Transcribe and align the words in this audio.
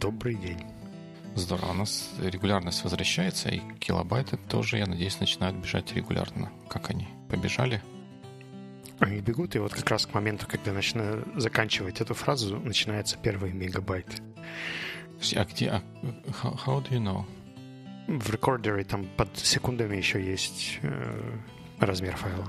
Добрый 0.00 0.34
день. 0.34 0.64
Здорово. 1.34 1.72
У 1.72 1.74
нас 1.74 2.10
регулярность 2.18 2.82
возвращается, 2.84 3.50
и 3.50 3.60
килобайты 3.78 4.38
тоже, 4.38 4.78
я 4.78 4.86
надеюсь, 4.86 5.20
начинают 5.20 5.56
бежать 5.58 5.92
регулярно. 5.92 6.50
Как 6.70 6.88
они? 6.88 7.06
Побежали? 7.28 7.82
Они 8.98 9.20
бегут, 9.20 9.56
и 9.56 9.58
вот 9.58 9.74
как 9.74 9.90
раз 9.90 10.06
к 10.06 10.14
моменту, 10.14 10.46
когда 10.48 10.72
начинаю 10.72 11.26
заканчивать 11.36 12.00
эту 12.00 12.14
фразу, 12.14 12.58
начинается 12.60 13.18
первый 13.18 13.52
мегабайт. 13.52 14.22
А 15.36 15.44
где? 15.44 15.68
А, 15.68 15.82
how, 16.42 16.58
how 16.64 16.82
do 16.82 16.90
you 16.90 17.02
know? 17.02 17.24
В 18.06 18.30
рекордере 18.30 18.84
там 18.84 19.04
под 19.18 19.36
секундами 19.36 19.96
еще 19.96 20.24
есть 20.24 20.78
э, 20.80 21.38
размер 21.78 22.16
файла. 22.16 22.48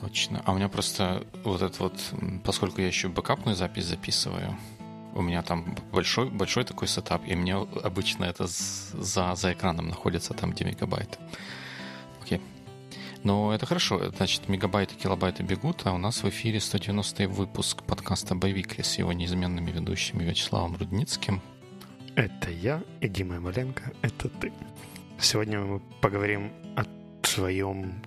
Точно. 0.00 0.42
А 0.44 0.52
у 0.52 0.56
меня 0.56 0.68
просто 0.68 1.24
вот 1.44 1.62
это 1.62 1.80
вот, 1.84 2.00
поскольку 2.44 2.80
я 2.80 2.88
еще 2.88 3.08
бэкапную 3.08 3.54
запись 3.54 3.84
записываю, 3.84 4.56
у 5.14 5.22
меня 5.22 5.42
там 5.42 5.76
большой, 5.92 6.30
большой 6.30 6.64
такой 6.64 6.88
сетап, 6.88 7.22
и 7.26 7.34
мне 7.34 7.56
обычно 7.56 8.24
это 8.24 8.46
за, 8.46 9.34
за 9.34 9.52
экраном 9.52 9.88
находится 9.88 10.34
там, 10.34 10.52
где 10.52 10.64
мегабайт. 10.64 11.18
Окей. 12.22 12.40
Но 13.22 13.52
это 13.52 13.66
хорошо. 13.66 14.10
Значит, 14.16 14.48
мегабайты, 14.48 14.94
килобайты 14.94 15.42
бегут, 15.42 15.82
а 15.84 15.92
у 15.92 15.98
нас 15.98 16.22
в 16.22 16.28
эфире 16.28 16.60
190 16.60 17.28
выпуск 17.28 17.82
подкаста 17.82 18.34
«Боевик» 18.34 18.78
с 18.78 18.98
его 18.98 19.12
неизменными 19.12 19.70
ведущими 19.70 20.24
Вячеславом 20.24 20.76
Рудницким. 20.76 21.40
Это 22.16 22.50
я 22.50 22.82
и 23.00 23.08
Дима 23.08 23.40
Маленко, 23.40 23.92
это 24.02 24.28
ты. 24.28 24.52
Сегодня 25.18 25.60
мы 25.60 25.80
поговорим 26.00 26.50
о 26.76 26.84
своем 27.26 28.02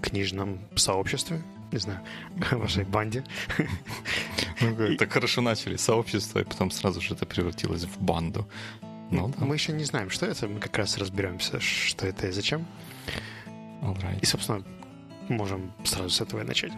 книжном 0.00 0.58
сообществе, 0.76 1.42
не 1.72 1.78
знаю, 1.78 2.00
вашей 2.52 2.84
банде. 2.84 3.24
Ну, 4.60 4.96
так 4.96 5.12
хорошо 5.12 5.40
начали 5.40 5.76
сообщество, 5.76 6.40
и 6.40 6.44
потом 6.44 6.70
сразу 6.70 7.00
же 7.00 7.14
это 7.14 7.26
превратилось 7.26 7.84
в 7.84 8.02
банду. 8.02 8.46
Ну, 9.10 9.28
да. 9.28 9.44
Мы 9.44 9.54
еще 9.54 9.72
не 9.72 9.84
знаем, 9.84 10.10
что 10.10 10.26
это, 10.26 10.46
мы 10.46 10.60
как 10.60 10.76
раз 10.78 10.98
разберемся, 10.98 11.60
что 11.60 12.06
это 12.06 12.28
и 12.28 12.32
зачем. 12.32 12.66
Right. 13.82 14.20
И, 14.20 14.26
собственно, 14.26 14.64
можем 15.28 15.72
сразу 15.84 16.10
с 16.10 16.20
этого 16.20 16.42
и 16.42 16.44
начать. 16.44 16.72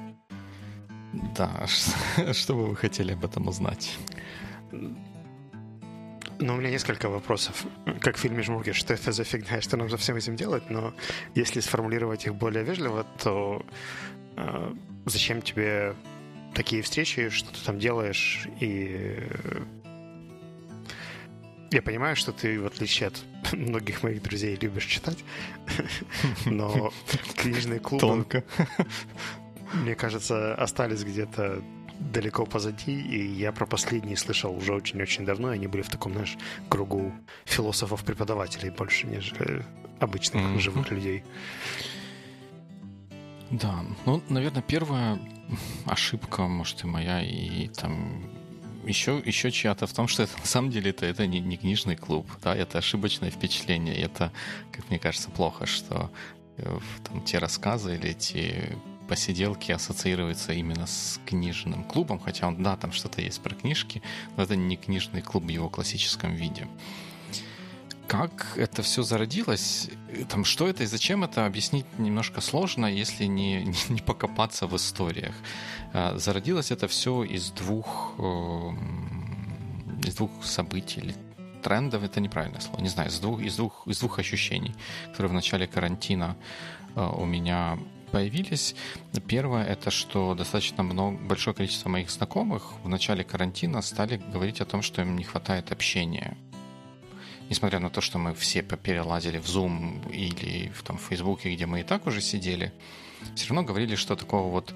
Да, 1.37 1.67
что 2.33 2.55
бы 2.55 2.67
вы 2.67 2.77
хотели 2.77 3.13
об 3.13 3.25
этом 3.25 3.49
узнать? 3.49 3.99
Ну, 6.39 6.55
у 6.55 6.57
меня 6.57 6.71
несколько 6.71 7.09
вопросов. 7.09 7.67
Как 8.01 8.17
в 8.17 8.21
фильме 8.21 8.43
«Жмурки», 8.43 8.73
что 8.73 8.95
это 8.95 9.13
за 9.13 9.25
фигня, 9.25 9.61
что 9.61 9.77
нам 9.77 9.91
за 9.91 9.97
всем 9.97 10.17
этим 10.17 10.37
делать, 10.37 10.71
но 10.71 10.95
если 11.35 11.61
сформулировать 11.61 12.27
их 12.27 12.35
более 12.35 12.65
вежливо, 12.65 13.07
то 13.23 13.65
э, 14.37 14.75
зачем 15.07 15.43
тебе 15.43 15.95
такие 16.55 16.83
встречи, 16.83 17.29
что 17.31 17.53
ты 17.53 17.65
там 17.65 17.79
делаешь, 17.79 18.47
и 18.61 19.19
я 21.71 21.83
понимаю, 21.83 22.17
что 22.17 22.33
ты, 22.33 22.61
в 22.61 22.67
отличие 22.67 23.09
от 23.09 23.23
многих 23.53 24.03
моих 24.03 24.23
друзей, 24.23 24.57
любишь 24.61 24.87
читать, 24.87 25.19
но 26.45 26.93
книжные 27.37 27.81
клубы, 27.81 28.01
Тонко. 28.01 28.45
мне 29.73 29.95
кажется, 29.95 30.55
остались 30.55 31.05
где-то 31.05 31.63
далеко 31.99 32.47
позади, 32.47 33.01
и 33.01 33.27
я 33.27 33.53
про 33.53 33.67
последние 33.67 34.17
слышал 34.17 34.57
уже 34.57 34.75
очень-очень 34.75 35.25
давно, 35.25 35.53
и 35.53 35.55
они 35.55 35.67
были 35.67 35.83
в 35.83 35.89
таком, 35.89 36.13
знаешь, 36.13 36.37
кругу 36.69 37.13
философов-преподавателей 37.45 38.71
больше, 38.71 39.07
нежели 39.07 39.65
обычных 40.01 40.43
mm-hmm. 40.43 40.59
живых 40.59 40.91
людей. 40.91 41.23
Да, 43.53 43.85
ну, 44.07 44.23
наверное, 44.31 44.63
первая 44.63 45.19
ошибка, 45.85 46.43
может, 46.49 46.85
и 46.85 46.87
моя, 46.87 47.23
и 47.23 47.69
там 47.69 48.25
еще, 48.87 49.23
еще 49.25 49.51
чья-то 49.51 49.87
в 49.87 49.93
том, 49.93 50.09
что 50.09 50.23
это 50.23 50.39
на 50.39 50.47
самом 50.47 50.71
деле 50.71 50.91
это, 50.91 51.05
это 51.05 51.27
не, 51.27 51.39
не 51.39 51.59
книжный 51.59 51.97
клуб, 51.97 52.27
да, 52.43 52.57
это 52.57 52.79
ошибочное 52.79 53.31
впечатление, 53.31 53.95
это, 53.95 54.33
как 54.73 54.89
мне 54.89 54.99
кажется, 54.99 55.31
плохо, 55.31 55.67
что 55.67 56.11
э, 56.57 56.79
там 57.05 57.21
те 57.23 57.39
рассказы 57.39 57.95
или 57.97 58.15
те 58.15 58.75
посиделки 59.07 59.71
ассоциируются 59.71 60.55
именно 60.55 60.87
с 60.87 61.21
книжным 61.27 61.85
клубом, 61.85 62.19
хотя 62.21 62.49
он, 62.49 62.63
да, 62.63 62.79
там 62.79 62.91
что-то 62.93 63.21
есть 63.21 63.43
про 63.43 63.55
книжки, 63.55 64.03
но 64.37 64.45
это 64.45 64.57
не 64.57 64.77
книжный 64.77 65.21
клуб 65.21 65.45
в 65.45 65.49
его 65.49 65.69
классическом 65.69 66.35
виде. 66.35 66.67
Как 68.13 68.59
это 68.59 68.83
все 68.83 69.03
зародилось, 69.03 69.89
там, 70.29 70.45
что 70.45 70.69
это 70.69 70.83
и 70.83 70.87
зачем 70.87 71.25
это, 71.25 71.47
объяснить 71.47 71.87
немножко 71.99 72.43
сложно, 72.43 72.85
если 72.85 73.25
не, 73.25 73.65
не, 73.65 73.75
не 73.89 74.03
покопаться 74.03 74.67
в 74.67 74.77
историях. 74.77 75.35
А, 75.95 76.19
зародилось 76.19 76.71
это 76.71 76.89
все 76.89 77.25
из 77.25 77.51
двух, 77.53 78.13
эм, 78.19 79.99
из 80.05 80.17
двух 80.17 80.31
событий 80.45 81.01
или 81.01 81.15
трендов, 81.63 82.03
это 82.03 82.21
неправильное 82.21 82.61
слово, 82.61 82.83
не 82.83 82.91
знаю, 82.91 83.09
из 83.09 83.19
двух, 83.19 83.41
из 83.41 83.57
двух, 83.57 83.89
из 83.89 83.99
двух 84.01 84.19
ощущений, 84.19 84.75
которые 85.07 85.31
в 85.31 85.35
начале 85.35 85.67
карантина 85.67 86.37
э, 86.95 87.13
у 87.17 87.25
меня 87.25 87.79
появились. 88.11 88.75
Первое 89.27 89.65
это, 89.65 89.91
что 89.91 90.35
достаточно 90.35 90.83
много, 90.83 91.17
большое 91.17 91.57
количество 91.57 91.89
моих 91.89 92.11
знакомых 92.11 92.75
в 92.85 92.89
начале 92.89 93.25
карантина 93.25 93.81
стали 93.81 94.19
говорить 94.19 94.61
о 94.61 94.67
том, 94.67 94.83
что 94.83 95.01
им 95.01 95.17
не 95.17 95.25
хватает 95.25 95.73
общения. 95.73 96.37
Несмотря 97.53 97.81
на 97.81 97.91
то, 97.91 98.01
что 98.01 98.19
мы 98.19 98.33
все 98.33 98.63
перелазили 98.63 99.37
в 99.37 99.45
Zoom 99.45 100.11
или 100.11 100.71
в, 100.71 100.83
там, 100.83 100.97
Facebook, 100.97 101.45
где 101.45 101.67
мы 101.67 101.81
и 101.81 101.83
так 101.83 102.07
уже 102.07 102.23
сидели, 102.23 102.73
все 103.35 103.49
равно 103.51 103.63
говорили, 103.63 103.95
что 103.95 104.17
такого 104.17 104.51
вот 104.51 104.75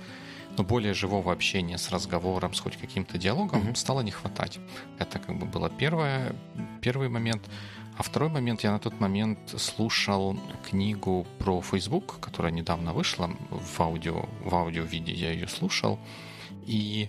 ну, 0.58 0.62
более 0.62 0.92
живого 0.92 1.32
общения 1.32 1.78
с 1.78 1.90
разговором, 1.90 2.52
с 2.52 2.60
хоть 2.60 2.76
каким-то 2.76 3.16
диалогом 3.16 3.62
mm-hmm. 3.62 3.76
стало 3.76 4.02
не 4.02 4.10
хватать. 4.10 4.58
Это 4.98 5.18
как 5.18 5.38
бы 5.38 5.46
было 5.46 5.70
первое, 5.70 6.36
первый 6.82 7.08
момент. 7.08 7.48
А 7.96 8.02
второй 8.02 8.28
момент, 8.28 8.62
я 8.62 8.72
на 8.72 8.78
тот 8.78 9.00
момент 9.00 9.38
слушал 9.56 10.38
книгу 10.68 11.26
про 11.38 11.62
Facebook, 11.62 12.20
которая 12.20 12.52
недавно 12.52 12.92
вышла 12.92 13.30
в 13.48 13.80
аудио, 13.80 14.28
в 14.44 14.54
аудио-виде, 14.54 15.14
я 15.14 15.32
ее 15.32 15.48
слушал, 15.48 15.98
и 16.66 17.08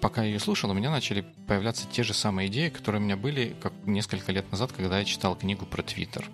пока 0.00 0.22
я 0.22 0.28
ее 0.28 0.40
слушал, 0.40 0.70
у 0.70 0.74
меня 0.74 0.90
начали 0.90 1.24
появляться 1.46 1.86
те 1.90 2.02
же 2.02 2.14
самые 2.14 2.48
идеи, 2.48 2.68
которые 2.68 3.00
у 3.00 3.04
меня 3.04 3.16
были 3.16 3.54
как 3.60 3.72
несколько 3.84 4.32
лет 4.32 4.50
назад, 4.50 4.72
когда 4.72 4.98
я 4.98 5.04
читал 5.04 5.36
книгу 5.36 5.66
про 5.66 5.82
Твиттер. 5.82 6.30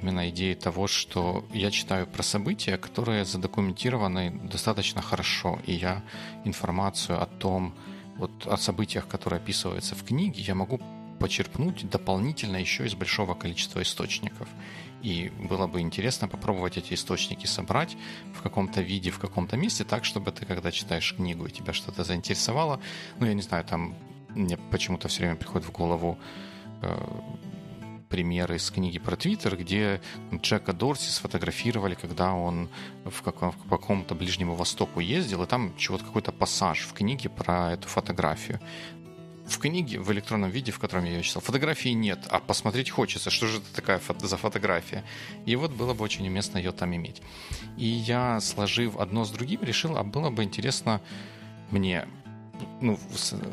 Именно 0.00 0.28
идеи 0.28 0.54
того, 0.54 0.86
что 0.86 1.46
я 1.52 1.70
читаю 1.70 2.06
про 2.06 2.22
события, 2.22 2.76
которые 2.76 3.24
задокументированы 3.24 4.30
достаточно 4.30 5.00
хорошо, 5.00 5.58
и 5.64 5.72
я 5.72 6.02
информацию 6.44 7.22
о 7.22 7.26
том, 7.26 7.74
вот 8.16 8.46
о 8.46 8.56
событиях, 8.56 9.08
которые 9.08 9.38
описываются 9.38 9.94
в 9.94 10.04
книге, 10.04 10.42
я 10.42 10.54
могу 10.54 10.80
почерпнуть 11.18 11.88
дополнительно 11.88 12.56
еще 12.56 12.86
из 12.86 12.94
большого 12.94 13.34
количества 13.34 13.82
источников. 13.82 14.48
И 15.06 15.30
было 15.38 15.68
бы 15.68 15.82
интересно 15.82 16.26
попробовать 16.26 16.78
эти 16.78 16.94
источники 16.94 17.46
собрать 17.46 17.96
в 18.34 18.42
каком-то 18.42 18.80
виде, 18.82 19.12
в 19.12 19.20
каком-то 19.20 19.56
месте, 19.56 19.84
так, 19.84 20.04
чтобы 20.04 20.32
ты, 20.32 20.44
когда 20.44 20.72
читаешь 20.72 21.14
книгу, 21.14 21.46
и 21.46 21.52
тебя 21.52 21.72
что-то 21.72 22.02
заинтересовало, 22.02 22.80
ну, 23.20 23.26
я 23.26 23.34
не 23.34 23.42
знаю, 23.42 23.64
там 23.64 23.94
мне 24.30 24.56
почему-то 24.56 25.06
все 25.06 25.20
время 25.20 25.36
приходит 25.36 25.68
в 25.68 25.70
голову 25.70 26.18
э, 26.82 27.06
примеры 28.08 28.56
из 28.56 28.68
книги 28.68 28.98
про 28.98 29.14
Твиттер, 29.14 29.56
где 29.56 30.00
Джека 30.34 30.72
Дорси 30.72 31.10
сфотографировали, 31.10 31.94
когда 31.94 32.34
он 32.34 32.68
в, 33.04 33.22
каком- 33.22 33.52
в 33.52 33.68
каком-то 33.68 34.16
Ближнему 34.16 34.56
Востоку 34.56 34.98
ездил, 34.98 35.44
и 35.44 35.46
там 35.46 35.72
чего-то 35.76 36.04
какой-то 36.04 36.32
пассаж 36.32 36.80
в 36.80 36.92
книге 36.94 37.28
про 37.28 37.74
эту 37.74 37.86
фотографию 37.86 38.58
в 39.46 39.58
книге 39.58 40.00
в 40.00 40.10
электронном 40.12 40.50
виде, 40.50 40.72
в 40.72 40.78
котором 40.78 41.04
я 41.04 41.12
ее 41.12 41.22
читал, 41.22 41.42
фотографии 41.42 41.90
нет, 41.90 42.26
а 42.30 42.40
посмотреть 42.40 42.90
хочется, 42.90 43.30
что 43.30 43.46
же 43.46 43.58
это 43.58 43.74
такая 43.74 43.98
фото 43.98 44.26
за 44.26 44.36
фотография. 44.36 45.04
И 45.44 45.56
вот 45.56 45.72
было 45.72 45.94
бы 45.94 46.04
очень 46.04 46.26
уместно 46.26 46.58
ее 46.58 46.72
там 46.72 46.94
иметь. 46.94 47.22
И 47.76 47.86
я, 47.86 48.40
сложив 48.40 48.96
одно 48.96 49.24
с 49.24 49.30
другим, 49.30 49.62
решил, 49.62 49.96
а 49.96 50.02
было 50.02 50.30
бы 50.30 50.42
интересно 50.42 51.00
мне 51.70 52.06
ну, 52.80 52.98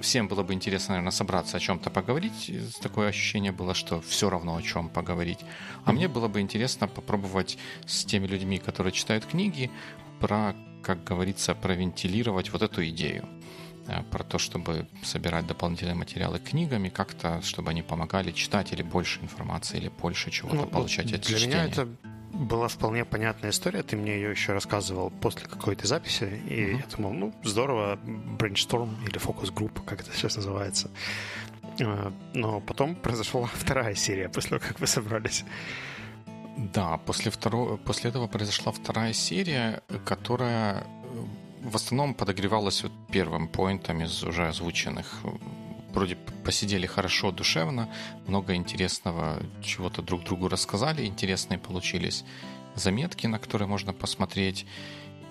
всем 0.02 0.28
было 0.28 0.44
бы 0.44 0.54
интересно, 0.54 0.94
наверное, 0.94 1.12
собраться 1.12 1.58
о 1.58 1.60
чем-то 1.60 1.90
поговорить. 1.90 2.52
Такое 2.82 3.10
ощущение 3.10 3.52
было, 3.52 3.74
что 3.74 4.02
все 4.02 4.30
равно 4.30 4.56
о 4.56 4.62
чем 4.62 4.90
поговорить. 4.90 5.40
А 5.84 5.90
mm-hmm. 5.90 5.94
мне 5.94 6.08
было 6.08 6.28
бы 6.28 6.40
интересно 6.40 6.88
попробовать 6.88 7.58
с 7.86 8.06
теми 8.06 8.28
людьми, 8.28 8.60
которые 8.60 8.94
читают 8.94 9.26
книги, 9.26 9.72
про, 10.20 10.56
как 10.82 11.04
говорится, 11.04 11.54
провентилировать 11.54 12.52
вот 12.52 12.62
эту 12.62 12.86
идею. 12.88 13.28
Э, 13.88 14.02
про 14.04 14.24
то, 14.24 14.38
чтобы 14.38 14.88
собирать 15.04 15.46
дополнительные 15.46 15.96
материалы 15.96 16.40
книгами, 16.40 16.90
как-то, 16.90 17.42
чтобы 17.42 17.72
они 17.72 17.82
помогали 17.82 18.32
читать 18.32 18.72
или 18.72 18.82
больше 18.82 19.20
информации, 19.22 19.78
или 19.78 19.90
больше 19.90 20.32
чего-то 20.32 20.56
ну, 20.56 20.68
получать 20.68 21.12
от 21.14 21.22
Для 21.22 21.38
чтения. 21.38 21.48
меня 21.48 21.66
это 21.66 21.88
была 22.32 22.68
вполне 22.68 23.04
понятная 23.04 23.50
история. 23.50 23.84
Ты 23.84 23.98
мне 23.98 24.16
ее 24.16 24.32
еще 24.32 24.54
рассказывал 24.54 25.10
после 25.10 25.48
какой-то 25.48 25.86
записи, 25.86 26.42
и 26.48 26.54
mm-hmm. 26.54 26.78
я 26.78 26.96
думал, 26.96 27.14
ну, 27.14 27.34
здорово, 27.44 28.00
brainstorm 28.40 28.90
или 29.06 29.18
фокус-группа, 29.18 29.82
как 29.82 30.02
это 30.02 30.12
сейчас 30.16 30.38
называется. 30.38 30.90
Э, 31.80 32.12
но 32.34 32.62
потом 32.62 32.96
произошла 33.04 33.50
вторая 33.54 33.96
серия 33.96 34.30
после 34.30 34.52
того, 34.52 34.62
как 34.66 34.80
вы 34.80 34.88
собрались. 34.88 35.44
Да, 36.74 36.98
после, 36.98 37.32
второго, 37.32 37.78
после 37.78 38.12
этого 38.12 38.28
произошла 38.28 38.72
вторая 38.72 39.12
серия, 39.12 39.82
которая 40.06 40.86
в 41.64 41.76
основном 41.76 42.14
подогревалась 42.14 42.84
вот 42.84 42.92
первым 43.12 43.48
поинтом 43.48 44.02
из 44.02 44.24
уже 44.24 44.48
озвученных 44.48 45.24
вроде 45.94 46.18
посидели 46.44 46.86
хорошо, 46.86 47.32
душевно, 47.32 47.90
много 48.28 48.56
интересного, 48.56 49.40
чего-то 49.62 50.02
друг 50.02 50.24
другу 50.24 50.50
рассказали, 50.50 51.06
интересные 51.06 51.60
получились 51.60 52.26
заметки, 52.76 53.28
на 53.28 53.40
которые 53.40 53.68
можно 53.68 53.94
посмотреть, 53.94 54.66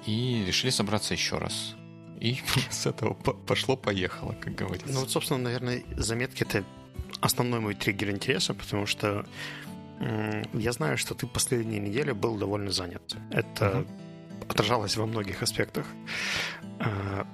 и 0.06 0.44
решили 0.46 0.70
собраться 0.70 1.14
еще 1.14 1.38
раз. 1.38 1.75
И 2.20 2.38
с 2.70 2.87
этого 2.87 3.14
пошло-поехало, 3.14 4.32
как 4.40 4.55
говорится. 4.55 4.93
Ну 4.93 5.00
вот, 5.00 5.11
собственно, 5.11 5.40
наверное, 5.40 5.82
заметки— 5.96 6.43
это 6.44 6.64
основной 7.20 7.61
мой 7.61 7.75
триггер 7.75 8.11
интереса, 8.11 8.55
потому 8.55 8.87
что 8.87 9.26
я 10.52 10.73
знаю, 10.73 10.99
что 10.99 11.14
ты 11.14 11.26
последние 11.26 11.78
недели 11.78 12.11
был 12.12 12.37
довольно 12.37 12.73
занят. 12.73 13.17
Это 13.31 13.64
uh-huh. 13.64 13.88
Отражалось 14.50 14.96
во 14.96 15.06
многих 15.06 15.42
аспектах. 15.42 15.86
А, 16.80 17.26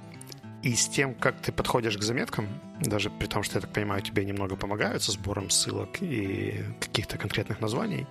и 0.63 0.75
с 0.75 0.89
тем, 0.89 1.15
как 1.15 1.41
ты 1.41 1.53
подходишь 1.53 1.97
к 1.97 2.03
заметкам, 2.03 2.49
даже 2.81 3.11
при 3.11 3.27
том, 3.27 3.43
что, 3.43 3.57
я 3.57 3.61
так 3.61 3.73
понимаю, 3.73 4.03
тебе 4.03 4.25
немного 4.25 4.57
помогают 4.57 5.03
со 5.03 5.13
сбором 5.13 5.51
ссылок 5.51 6.03
и 6.03 6.65
каких-то 6.81 7.17
конкретных 7.17 7.61
названий, 7.61 8.07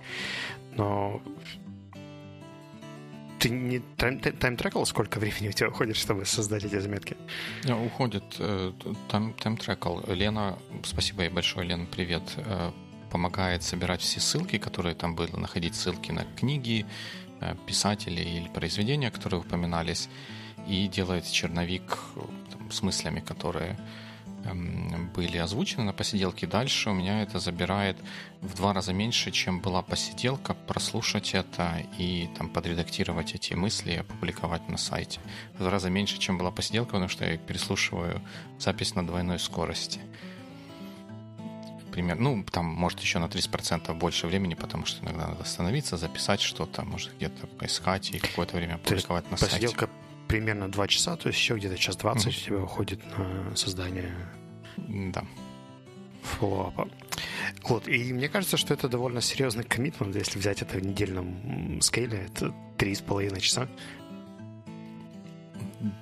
но 0.76 1.20
ты 3.38 3.50
не 3.50 3.80
тайм-трекал, 3.96 4.86
сколько 4.86 5.18
времени 5.20 5.48
у 5.48 5.52
тебя 5.52 5.68
уходит, 5.68 5.96
чтобы 5.96 6.24
создать 6.24 6.64
эти 6.64 6.78
заметки? 6.80 7.16
Уходит 7.86 8.24
э, 8.38 8.72
тайм-трекал. 9.08 10.04
Лена, 10.08 10.58
спасибо 10.82 11.22
ей 11.22 11.30
большое, 11.30 11.68
Лена, 11.68 11.86
привет, 11.86 12.22
э, 12.36 12.72
помогает 13.10 13.62
собирать 13.62 14.00
все 14.00 14.20
ссылки, 14.20 14.58
которые 14.58 14.94
там 14.94 15.14
были, 15.14 15.36
находить 15.36 15.74
ссылки 15.74 16.10
на 16.12 16.24
книги, 16.24 16.84
э, 16.84 17.27
писателей 17.66 18.38
или 18.38 18.48
произведения, 18.48 19.10
которые 19.10 19.40
упоминались, 19.40 20.08
и 20.66 20.88
делает 20.88 21.26
черновик 21.26 21.98
там, 22.50 22.70
с 22.70 22.82
мыслями, 22.82 23.20
которые 23.20 23.78
Эм, 24.44 25.10
были 25.14 25.36
озвучены 25.36 25.84
на 25.84 25.92
посиделке. 25.92 26.46
Дальше 26.46 26.90
у 26.90 26.94
меня 26.94 27.22
это 27.22 27.40
забирает 27.40 27.96
в 28.40 28.54
два 28.54 28.72
раза 28.72 28.92
меньше, 28.92 29.30
чем 29.30 29.60
была 29.60 29.82
посиделка, 29.82 30.54
прослушать 30.54 31.34
это 31.34 31.82
и 31.98 32.28
там 32.36 32.48
подредактировать 32.48 33.34
эти 33.34 33.54
мысли 33.54 33.92
и 33.92 33.96
опубликовать 33.96 34.68
на 34.68 34.76
сайте. 34.78 35.20
В 35.54 35.58
два 35.58 35.70
раза 35.70 35.90
меньше, 35.90 36.18
чем 36.18 36.38
была 36.38 36.50
посиделка, 36.50 36.92
потому 36.92 37.08
что 37.08 37.24
я 37.24 37.36
переслушиваю 37.36 38.22
запись 38.58 38.94
на 38.94 39.06
двойной 39.06 39.38
скорости. 39.38 40.00
Пример, 41.98 42.16
ну, 42.16 42.44
там, 42.44 42.66
может, 42.66 43.00
еще 43.00 43.18
на 43.18 43.24
30% 43.24 43.92
больше 43.94 44.28
времени, 44.28 44.54
потому 44.54 44.86
что 44.86 45.04
иногда 45.04 45.26
надо 45.26 45.42
остановиться, 45.42 45.96
записать 45.96 46.40
что-то, 46.40 46.84
может, 46.84 47.12
где-то 47.16 47.48
поискать 47.48 48.12
и 48.12 48.20
какое-то 48.20 48.56
время 48.56 48.76
опубликовать 48.76 49.28
на 49.32 49.36
сайте. 49.36 49.56
Посиделка 49.56 49.90
примерно 50.28 50.70
2 50.70 50.86
часа, 50.86 51.16
то 51.16 51.28
есть 51.28 51.40
еще 51.40 51.56
где-то 51.56 51.76
час 51.76 51.96
20 51.96 52.24
mm-hmm. 52.24 52.28
у 52.28 52.44
тебя 52.44 52.58
уходит 52.58 53.00
на 53.18 53.56
создание 53.56 54.14
да. 54.76 55.24
фоллоуапа. 56.22 56.88
Вот, 57.64 57.88
и 57.88 58.12
мне 58.12 58.28
кажется, 58.28 58.56
что 58.56 58.74
это 58.74 58.88
довольно 58.88 59.20
серьезный 59.20 59.64
коммитмент, 59.64 60.14
если 60.14 60.38
взять 60.38 60.62
это 60.62 60.78
в 60.78 60.86
недельном 60.86 61.80
скейле, 61.80 62.28
это 62.32 62.54
три 62.76 62.94
с 62.94 63.00
половиной 63.00 63.40
часа. 63.40 63.66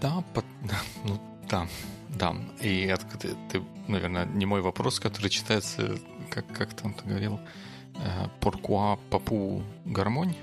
Да, 0.02 0.22
по... 0.34 0.44
ну 1.04 1.18
да, 1.48 1.66
да. 2.08 2.36
И 2.60 2.82
это, 2.82 3.06
ты, 3.18 3.62
наверное, 3.88 4.26
не 4.26 4.46
мой 4.46 4.60
вопрос, 4.60 5.00
который 5.00 5.30
читается, 5.30 5.98
как, 6.30 6.46
как 6.52 6.74
там 6.74 6.94
ты 6.94 7.04
говорил, 7.08 7.40
«Поркуа 8.40 8.98
папу 9.10 9.62
гармонь?» 9.84 10.34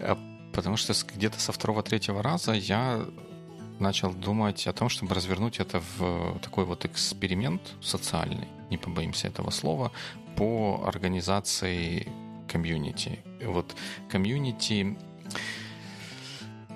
а 0.00 0.18
Потому 0.52 0.76
что 0.76 0.94
где-то 1.14 1.40
со 1.40 1.50
второго-третьего 1.52 2.22
раза 2.22 2.52
я 2.52 3.04
начал 3.80 4.12
думать 4.12 4.66
о 4.68 4.72
том, 4.72 4.88
чтобы 4.88 5.14
развернуть 5.14 5.58
это 5.58 5.82
в 5.98 6.38
такой 6.40 6.64
вот 6.64 6.84
эксперимент 6.84 7.60
социальный, 7.82 8.46
не 8.70 8.78
побоимся 8.78 9.26
этого 9.26 9.50
слова, 9.50 9.90
по 10.36 10.84
организации 10.86 12.08
комьюнити. 12.48 13.18
Вот 13.44 13.74
комьюнити 14.08 14.96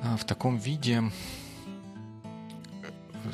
а, 0.03 0.17
в 0.17 0.25
таком 0.25 0.59
виде 0.59 1.05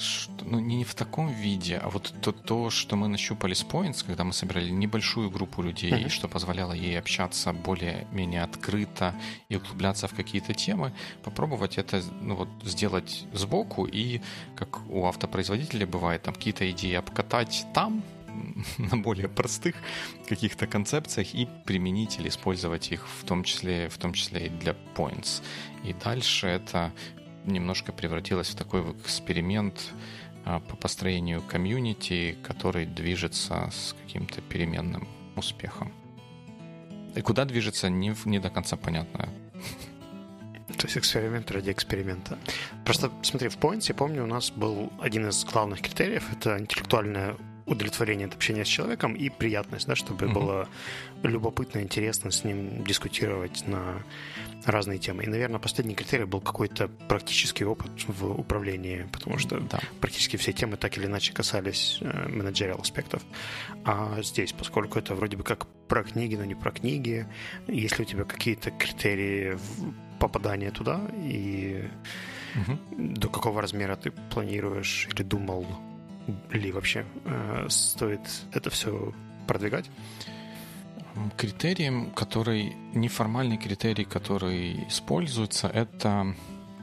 что, 0.00 0.44
ну, 0.44 0.58
не 0.58 0.84
в 0.84 0.94
таком 0.94 1.28
виде, 1.28 1.76
а 1.76 1.88
вот 1.88 2.14
то, 2.20 2.32
то, 2.32 2.70
что 2.70 2.96
мы 2.96 3.08
нащупали 3.08 3.54
с 3.54 3.64
Points, 3.64 4.04
когда 4.06 4.24
мы 4.24 4.32
собирали 4.32 4.70
небольшую 4.70 5.30
группу 5.30 5.62
людей, 5.62 5.92
mm-hmm. 5.92 6.08
что 6.08 6.28
позволяло 6.28 6.72
ей 6.72 6.98
общаться 6.98 7.52
более-менее 7.52 8.42
открыто 8.42 9.14
и 9.48 9.56
углубляться 9.56 10.08
в 10.08 10.14
какие-то 10.14 10.54
темы, 10.54 10.92
попробовать 11.22 11.78
это 11.78 12.02
ну, 12.20 12.36
вот, 12.36 12.48
сделать 12.62 13.24
сбоку 13.32 13.84
и, 13.86 14.20
как 14.56 14.88
у 14.90 15.06
автопроизводителей 15.06 15.86
бывает, 15.86 16.22
там 16.22 16.34
какие-то 16.34 16.70
идеи 16.70 16.94
обкатать 16.94 17.66
там, 17.74 18.02
на 18.78 18.96
более 18.96 19.28
простых 19.28 19.74
каких-то 20.28 20.66
концепциях 20.66 21.34
и 21.34 21.48
применить 21.64 22.18
или 22.18 22.28
использовать 22.28 22.92
их 22.92 23.06
в 23.08 23.24
том 23.24 23.44
числе, 23.44 23.88
в 23.88 23.98
том 23.98 24.12
числе 24.12 24.46
и 24.46 24.48
для 24.48 24.74
points. 24.94 25.42
И 25.84 25.92
дальше 25.92 26.46
это 26.46 26.92
немножко 27.44 27.92
превратилась 27.92 28.48
в 28.48 28.56
такой 28.56 28.82
эксперимент 28.92 29.92
а, 30.44 30.60
по 30.60 30.76
построению 30.76 31.42
комьюнити, 31.42 32.36
который 32.42 32.86
движется 32.86 33.70
с 33.72 33.94
каким-то 34.02 34.40
переменным 34.42 35.08
успехом. 35.36 35.92
И 37.14 37.20
куда 37.20 37.44
движется, 37.44 37.88
не, 37.88 38.14
не 38.24 38.38
до 38.38 38.50
конца 38.50 38.76
понятно. 38.76 39.28
То 40.78 40.86
есть 40.86 40.96
эксперимент 40.96 41.50
ради 41.50 41.70
эксперимента. 41.70 42.38
Просто 42.84 43.10
смотри, 43.22 43.48
в 43.48 43.58
Points, 43.58 43.86
я 43.88 43.94
помню, 43.94 44.24
у 44.24 44.26
нас 44.26 44.50
был 44.50 44.92
один 45.00 45.28
из 45.28 45.44
главных 45.44 45.80
критериев, 45.80 46.30
это 46.32 46.58
интеллектуальное 46.58 47.36
удовлетворение 47.66 48.26
от 48.26 48.34
общения 48.34 48.64
с 48.64 48.68
человеком 48.68 49.14
и 49.14 49.30
приятность, 49.30 49.86
да, 49.86 49.94
чтобы 49.94 50.26
mm-hmm. 50.26 50.32
было 50.32 50.68
любопытно, 51.22 51.80
интересно 51.80 52.30
с 52.30 52.44
ним 52.44 52.84
дискутировать 52.84 53.66
на 53.66 54.02
разные 54.66 54.98
темы. 54.98 55.24
И, 55.24 55.26
наверное, 55.26 55.58
последний 55.58 55.94
критерий 55.94 56.24
был 56.24 56.40
какой-то 56.40 56.88
практический 57.08 57.64
опыт 57.64 57.90
в 58.06 58.38
управлении, 58.38 59.06
потому 59.12 59.38
что 59.38 59.60
да. 59.60 59.80
практически 60.00 60.36
все 60.36 60.52
темы 60.52 60.76
так 60.76 60.96
или 60.98 61.06
иначе 61.06 61.32
касались 61.32 61.98
э, 62.00 62.72
аспектов. 62.78 63.22
А 63.84 64.20
здесь, 64.22 64.52
поскольку 64.52 64.98
это 64.98 65.14
вроде 65.14 65.36
бы 65.36 65.42
как 65.42 65.66
про 65.88 66.02
книги, 66.04 66.36
но 66.36 66.44
не 66.44 66.54
про 66.54 66.70
книги, 66.70 67.26
если 67.66 68.02
у 68.02 68.06
тебя 68.06 68.24
какие-то 68.24 68.70
критерии 68.70 69.58
попадания 70.18 70.70
туда 70.70 71.00
и 71.22 71.88
угу. 72.54 72.78
до 72.96 73.28
какого 73.28 73.60
размера 73.60 73.96
ты 73.96 74.10
планируешь 74.10 75.08
или 75.12 75.22
думал 75.22 75.66
ли 76.50 76.72
вообще 76.72 77.04
э, 77.24 77.66
стоит 77.68 78.20
это 78.52 78.70
все 78.70 79.12
продвигать? 79.46 79.90
Критерием, 81.36 82.10
который, 82.10 82.74
неформальный 82.94 83.56
критерий, 83.56 84.04
который 84.04 84.88
используется, 84.88 85.68
это 85.68 86.34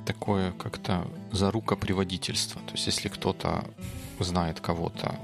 такое 0.05 0.51
как-то 0.53 1.07
зарукоприводительство. 1.31 2.61
То 2.61 2.73
есть 2.73 2.87
если 2.87 3.09
кто-то 3.09 3.65
знает 4.19 4.59
кого-то, 4.59 5.19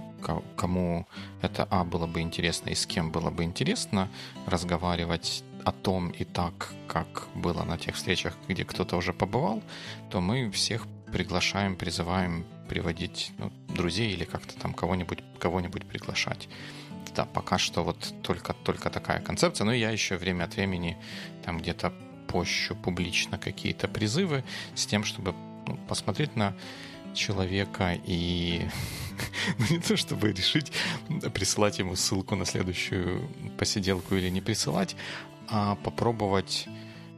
кому 0.55 1.07
это, 1.41 1.67
а, 1.69 1.83
было 1.83 2.05
бы 2.05 2.21
интересно 2.21 2.69
и 2.69 2.75
с 2.75 2.85
кем 2.85 3.11
было 3.11 3.29
бы 3.29 3.43
интересно 3.43 4.09
разговаривать 4.45 5.43
о 5.63 5.71
том 5.71 6.09
и 6.09 6.23
так, 6.23 6.73
как 6.87 7.27
было 7.35 7.63
на 7.63 7.77
тех 7.77 7.95
встречах, 7.95 8.37
где 8.47 8.65
кто-то 8.65 8.97
уже 8.97 9.13
побывал, 9.13 9.61
то 10.09 10.21
мы 10.21 10.49
всех 10.51 10.87
приглашаем, 11.11 11.75
призываем 11.75 12.45
приводить 12.67 13.31
ну, 13.37 13.51
друзей 13.69 14.11
или 14.11 14.25
как-то 14.25 14.57
там 14.59 14.73
кого-нибудь 14.73 15.19
кого-нибудь 15.39 15.85
приглашать. 15.85 16.49
Да, 17.15 17.25
пока 17.25 17.57
что 17.57 17.83
вот 17.83 18.13
только, 18.21 18.53
только 18.53 18.89
такая 18.89 19.21
концепция. 19.21 19.65
Но 19.65 19.73
я 19.73 19.89
еще 19.89 20.17
время 20.17 20.43
от 20.43 20.55
времени 20.55 20.97
там 21.43 21.57
где-то 21.57 21.93
пощу 22.27 22.75
публично 22.75 23.37
какие-то 23.37 23.87
призывы 23.87 24.43
с 24.75 24.85
тем, 24.85 25.03
чтобы 25.03 25.33
ну, 25.65 25.77
посмотреть 25.87 26.35
на 26.35 26.55
человека 27.13 27.97
и 28.05 28.61
ну, 29.57 29.65
не 29.69 29.79
то 29.79 29.97
чтобы 29.97 30.31
решить, 30.31 30.71
присылать 31.33 31.79
ему 31.79 31.95
ссылку 31.95 32.35
на 32.35 32.45
следующую 32.45 33.27
посиделку 33.57 34.15
или 34.15 34.29
не 34.29 34.41
присылать, 34.41 34.95
а 35.49 35.75
попробовать, 35.75 36.67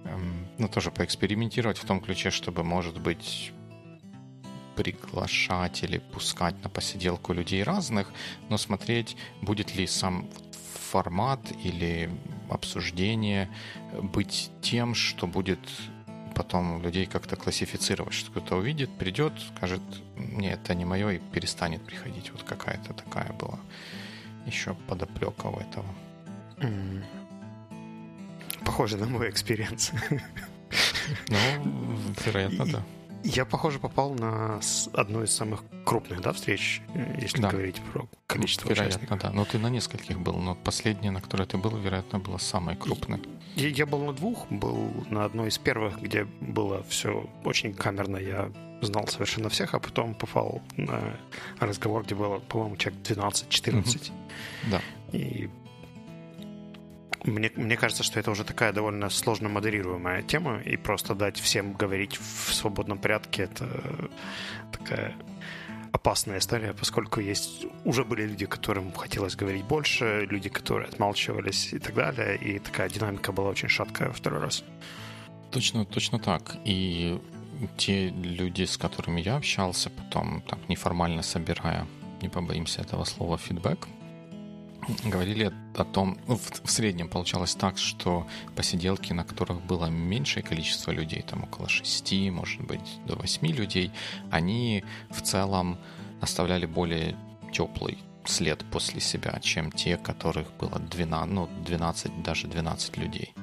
эм, 0.06 0.48
ну, 0.58 0.68
тоже 0.68 0.92
поэкспериментировать 0.92 1.78
в 1.78 1.86
том 1.86 2.00
ключе, 2.00 2.32
чтобы, 2.32 2.64
может 2.64 3.00
быть, 3.00 3.52
приглашать 4.80 5.84
или 5.84 5.98
пускать 5.98 6.56
на 6.64 6.70
посиделку 6.70 7.34
людей 7.34 7.64
разных, 7.64 8.08
но 8.50 8.58
смотреть, 8.58 9.18
будет 9.42 9.76
ли 9.76 9.86
сам 9.88 10.26
формат 10.92 11.42
или 11.66 12.10
обсуждение 12.50 13.50
быть 14.02 14.50
тем, 14.62 14.96
что 14.96 15.28
будет 15.28 15.60
потом 16.34 16.82
людей 16.82 17.06
как-то 17.08 17.36
классифицировать, 17.36 18.14
что 18.14 18.32
кто-то 18.32 18.56
увидит, 18.56 18.90
придет, 18.98 19.34
скажет, 19.54 19.82
нет, 20.16 20.62
это 20.64 20.74
не 20.76 20.86
мое, 20.86 21.10
и 21.10 21.20
перестанет 21.20 21.86
приходить. 21.86 22.32
Вот 22.32 22.44
какая-то 22.44 22.94
такая 22.94 23.34
была 23.34 23.60
еще 24.46 24.76
подоплека 24.88 25.48
у 25.48 25.60
этого. 25.60 25.94
Mm. 26.60 27.04
Похоже 28.64 28.96
на 28.96 29.08
мой 29.08 29.30
experience. 29.30 29.92
Ну, 31.28 31.38
вероятно, 32.26 32.66
да. 32.66 32.84
Я, 33.24 33.46
похоже, 33.46 33.80
попал 33.80 34.14
на 34.14 34.60
одну 34.94 35.24
из 35.24 35.32
самых 35.32 35.64
крупных, 35.86 36.22
да, 36.22 36.32
встреч, 36.32 36.82
если 37.18 37.42
да. 37.42 37.50
говорить 37.50 37.82
про 37.92 38.08
количество 38.28 38.70
Вероятно, 38.70 38.98
участников. 38.98 39.20
да. 39.22 39.32
Но 39.32 39.46
ты 39.46 39.58
на 39.58 39.70
нескольких 39.70 40.20
был, 40.20 40.34
но 40.34 40.56
последняя, 40.56 41.12
на 41.12 41.22
которой 41.22 41.46
ты 41.46 41.58
был, 41.58 41.76
вероятно, 41.78 42.20
была 42.20 42.40
самой 42.40 42.76
крупной. 42.76 43.22
Я, 43.56 43.68
я 43.70 43.86
был 43.86 44.06
на 44.06 44.14
двух, 44.14 44.48
был 44.50 45.06
на 45.10 45.26
одной 45.26 45.50
из 45.50 45.58
первых, 45.58 46.02
где 46.02 46.26
было 46.40 46.84
все 46.84 47.30
очень 47.44 47.74
камерно, 47.74 48.18
я 48.18 48.52
знал 48.82 49.08
совершенно 49.08 49.50
всех, 49.50 49.74
а 49.74 49.80
потом 49.80 50.14
попал 50.14 50.62
на 50.78 51.18
разговор, 51.60 52.04
где 52.04 52.16
было, 52.16 52.40
по-моему, 52.40 52.78
человек 52.78 53.02
12-14. 53.04 53.84
Mm-hmm. 53.84 54.12
Да. 54.72 54.82
И 55.12 55.50
мне, 57.24 57.52
мне 57.56 57.78
кажется, 57.78 58.04
что 58.04 58.20
это 58.20 58.32
уже 58.32 58.44
такая 58.44 58.74
довольно 58.74 59.10
сложно 59.10 59.50
модерируемая 59.50 60.22
тема, 60.22 60.60
и 60.62 60.78
просто 60.78 61.16
дать 61.16 61.40
всем 61.40 61.74
говорить 61.74 62.18
в 62.18 62.54
свободном 62.54 62.98
порядке 62.98 63.44
это 63.44 64.10
такая 64.72 65.16
опасная 65.92 66.38
история, 66.38 66.74
поскольку 66.74 67.20
есть 67.20 67.66
уже 67.84 68.04
были 68.04 68.28
люди, 68.28 68.46
которым 68.46 68.92
хотелось 68.92 69.36
говорить 69.36 69.66
больше, 69.66 70.28
люди, 70.30 70.50
которые 70.50 70.88
отмалчивались 70.88 71.74
и 71.74 71.80
так 71.80 71.96
далее, 71.96 72.38
и 72.38 72.60
такая 72.60 72.90
динамика 72.90 73.32
была 73.32 73.50
очень 73.50 73.70
шаткая 73.70 74.12
второй 74.12 74.40
раз. 74.40 74.64
Точно, 75.52 75.86
точно 75.86 76.20
так. 76.20 76.58
И 76.64 77.20
те 77.78 78.10
люди, 78.10 78.64
с 78.64 78.78
которыми 78.78 79.22
я 79.22 79.38
общался, 79.38 79.90
потом 79.90 80.42
так 80.48 80.60
неформально 80.70 81.24
собирая, 81.24 81.86
не 82.22 82.30
побоимся 82.30 82.82
этого 82.82 83.04
слова, 83.04 83.38
фидбэк, 83.38 83.88
говорили 85.04 85.52
о 85.76 85.84
том, 85.84 86.18
ну, 86.28 86.36
в, 86.36 86.62
в 86.64 86.72
среднем 86.72 87.08
получалось 87.10 87.56
так, 87.56 87.78
что 87.78 88.28
посиделки, 88.56 89.14
на 89.14 89.24
которых 89.24 89.62
было 89.62 89.88
меньшее 89.88 90.44
количество 90.44 90.92
людей, 90.92 91.22
там 91.22 91.44
около 91.44 91.70
шести, 91.70 92.30
может 92.30 92.62
быть, 92.62 93.00
до 93.06 93.16
восьми 93.16 93.52
людей, 93.52 93.92
они 94.32 94.84
в 95.10 95.22
целом 95.22 95.78
оставляли 96.22 96.66
более 96.66 97.16
теплый 97.52 97.98
след 98.26 98.64
после 98.72 99.00
себя, 99.00 99.40
чем 99.42 99.72
те, 99.72 99.98
которых 99.98 100.52
было 100.60 100.80
12, 100.80 101.34
ну, 101.34 101.50
12, 101.66 102.24
даже 102.24 102.48
12 102.48 102.98
людей. 102.98 103.34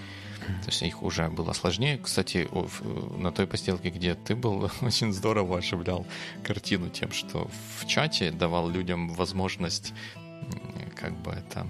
То 0.46 0.68
есть 0.68 0.82
их 0.82 1.02
уже 1.02 1.28
было 1.28 1.52
сложнее. 1.52 1.98
Кстати, 1.98 2.48
на 3.18 3.32
той 3.32 3.46
посиделке, 3.46 3.90
где 3.90 4.14
ты 4.14 4.36
был, 4.36 4.70
очень 4.80 5.12
здорово 5.12 5.58
оживлял 5.58 6.06
картину 6.44 6.88
тем, 6.88 7.10
что 7.10 7.50
в 7.80 7.86
чате 7.86 8.30
давал 8.30 8.68
людям 8.70 9.08
возможность 9.08 9.92
как 10.94 11.16
бы 11.18 11.32
это 11.32 11.66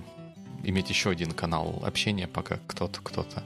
иметь 0.65 0.91
еще 0.91 1.11
один 1.11 1.33
канал 1.33 1.83
общения, 1.85 2.27
пока 2.27 2.59
кто-то 2.67 3.01
кто-то 3.03 3.45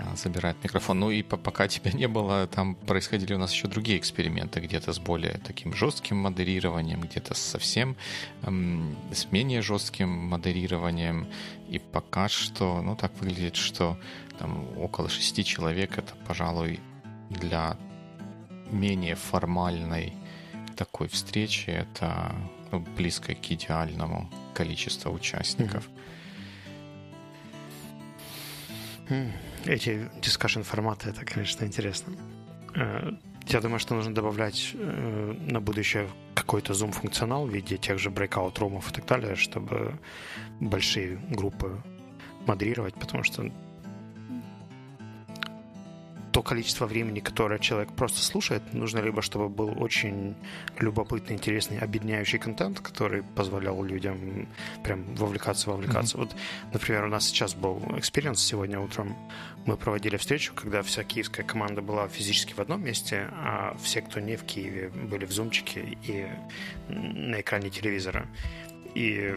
а, 0.00 0.14
забирает 0.16 0.62
микрофон. 0.62 1.00
Ну 1.00 1.10
и 1.10 1.22
пока 1.22 1.66
тебя 1.68 1.90
не 1.92 2.06
было, 2.06 2.46
там 2.46 2.74
происходили 2.74 3.34
у 3.34 3.38
нас 3.38 3.52
еще 3.52 3.68
другие 3.68 3.98
эксперименты, 3.98 4.60
где-то 4.60 4.92
с 4.92 4.98
более 4.98 5.40
таким 5.44 5.74
жестким 5.74 6.18
модерированием, 6.18 7.00
где-то 7.00 7.34
совсем 7.34 7.96
эм, 8.42 8.96
с 9.12 9.32
менее 9.32 9.62
жестким 9.62 10.08
модерированием. 10.08 11.26
И 11.68 11.78
пока 11.78 12.28
что, 12.28 12.82
ну 12.82 12.94
так 12.96 13.12
выглядит, 13.20 13.56
что 13.56 13.98
там 14.38 14.66
около 14.78 15.08
шести 15.08 15.44
человек 15.44 15.98
это, 15.98 16.14
пожалуй, 16.26 16.80
для 17.30 17.76
менее 18.70 19.14
формальной 19.14 20.12
такой 20.76 21.08
встречи 21.08 21.70
это 21.70 22.34
ну, 22.72 22.80
близко 22.96 23.34
к 23.34 23.50
идеальному 23.50 24.30
количеству 24.54 25.12
участников. 25.12 25.88
Эти 29.64 30.10
дискашн 30.22 30.62
форматы, 30.62 31.10
это, 31.10 31.24
конечно, 31.24 31.64
интересно. 31.64 32.12
Э, 32.74 33.10
я 33.46 33.60
думаю, 33.60 33.78
что 33.78 33.94
нужно 33.94 34.14
добавлять 34.14 34.72
э, 34.74 35.34
на 35.50 35.60
будущее 35.60 36.08
какой-то 36.34 36.74
зум-функционал 36.74 37.46
в 37.46 37.50
виде 37.50 37.78
тех 37.78 37.98
же 37.98 38.10
breakout 38.10 38.58
румов 38.58 38.90
и 38.90 38.94
так 38.94 39.06
далее, 39.06 39.36
чтобы 39.36 39.98
большие 40.60 41.16
группы 41.30 41.82
модерировать, 42.46 42.94
потому 42.94 43.24
что 43.24 43.50
то 46.38 46.42
количество 46.42 46.86
времени, 46.86 47.18
которое 47.18 47.58
человек 47.58 47.92
просто 47.92 48.20
слушает, 48.20 48.62
нужно 48.72 49.00
либо, 49.00 49.22
чтобы 49.22 49.48
был 49.48 49.82
очень 49.82 50.36
любопытный, 50.78 51.34
интересный, 51.34 51.78
объединяющий 51.78 52.38
контент, 52.38 52.78
который 52.78 53.24
позволял 53.24 53.82
людям 53.82 54.46
прям 54.84 55.02
вовлекаться, 55.16 55.68
вовлекаться. 55.68 56.16
Mm-hmm. 56.16 56.20
Вот, 56.20 56.36
например, 56.72 57.04
у 57.06 57.08
нас 57.08 57.26
сейчас 57.26 57.54
был 57.56 57.82
experience 57.96 58.40
сегодня 58.40 58.78
утром. 58.78 59.16
Мы 59.66 59.76
проводили 59.76 60.16
встречу, 60.16 60.54
когда 60.54 60.82
вся 60.82 61.02
киевская 61.02 61.44
команда 61.44 61.82
была 61.82 62.06
физически 62.06 62.52
в 62.52 62.60
одном 62.60 62.84
месте, 62.84 63.26
а 63.32 63.76
все, 63.82 64.00
кто 64.00 64.20
не 64.20 64.36
в 64.36 64.44
Киеве, 64.44 64.90
были 64.90 65.24
в 65.24 65.32
зумчике 65.32 65.98
и 66.04 66.28
на 66.88 67.40
экране 67.40 67.68
телевизора. 67.68 68.28
И 68.94 69.36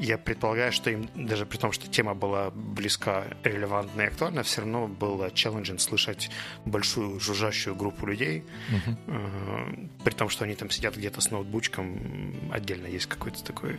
я 0.00 0.18
предполагаю, 0.18 0.72
что 0.72 0.90
им, 0.90 1.08
даже 1.14 1.46
при 1.46 1.58
том, 1.58 1.72
что 1.72 1.88
тема 1.88 2.14
была 2.14 2.50
близка, 2.50 3.24
релевантна 3.44 4.02
и 4.02 4.06
актуальна, 4.06 4.42
все 4.42 4.62
равно 4.62 4.88
было 4.88 5.30
челленджем 5.30 5.78
слышать 5.78 6.30
большую 6.64 7.20
жужжащую 7.20 7.76
группу 7.76 8.06
людей, 8.06 8.44
uh-huh. 8.70 9.90
при 10.02 10.12
том, 10.12 10.28
что 10.30 10.44
они 10.44 10.54
там 10.54 10.70
сидят 10.70 10.96
где-то 10.96 11.20
с 11.20 11.30
ноутбучком, 11.30 12.50
отдельно 12.50 12.86
есть 12.86 13.06
какой-то 13.06 13.44
такой 13.44 13.78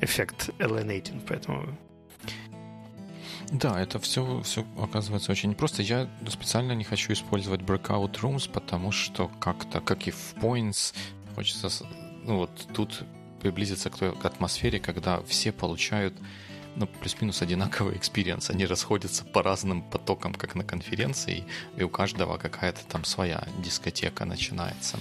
эффект 0.00 0.50
alienating, 0.58 1.22
поэтому 1.26 1.78
да, 3.50 3.80
это 3.80 3.98
все, 4.00 4.40
все 4.42 4.64
оказывается 4.80 5.30
очень 5.30 5.50
непросто. 5.50 5.82
Я 5.82 6.08
специально 6.28 6.72
не 6.72 6.82
хочу 6.82 7.12
использовать 7.12 7.60
breakout 7.60 8.12
rooms, 8.20 8.50
потому 8.50 8.90
что 8.90 9.28
как-то, 9.38 9.80
как 9.80 10.08
и 10.08 10.10
в 10.10 10.34
Points, 10.36 10.94
хочется, 11.34 11.68
ну 12.24 12.38
вот 12.38 12.50
тут 12.74 13.04
приблизиться 13.44 13.90
к 13.90 13.98
той 13.98 14.08
атмосфере, 14.22 14.80
когда 14.80 15.20
все 15.24 15.52
получают 15.52 16.14
ну, 16.76 16.86
плюс-минус 16.86 17.42
одинаковый 17.42 17.94
experience. 17.98 18.48
Они 18.48 18.64
расходятся 18.64 19.22
по 19.22 19.42
разным 19.42 19.82
потокам, 19.82 20.32
как 20.32 20.54
на 20.54 20.64
конференции, 20.64 21.44
и 21.76 21.82
у 21.82 21.90
каждого 21.90 22.38
какая-то 22.38 22.80
там 22.86 23.04
своя 23.04 23.46
дискотека 23.62 24.24
начинается. 24.24 24.98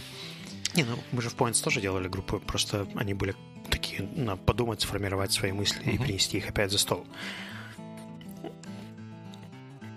Не, 0.75 0.83
ну 0.83 0.99
мы 1.13 1.21
же 1.21 1.29
в 1.29 1.37
Points 1.37 1.63
тоже 1.63 1.79
делали 1.79 2.09
группы, 2.09 2.39
просто 2.39 2.85
они 2.95 3.13
были 3.13 3.33
такие, 3.69 4.01
на 4.01 4.35
подумать, 4.35 4.81
сформировать 4.81 5.31
свои 5.31 5.53
мысли 5.53 5.81
uh-huh. 5.81 5.95
и 5.95 5.97
принести 5.97 6.37
их 6.37 6.49
опять 6.49 6.69
за 6.69 6.77
стол. 6.77 7.05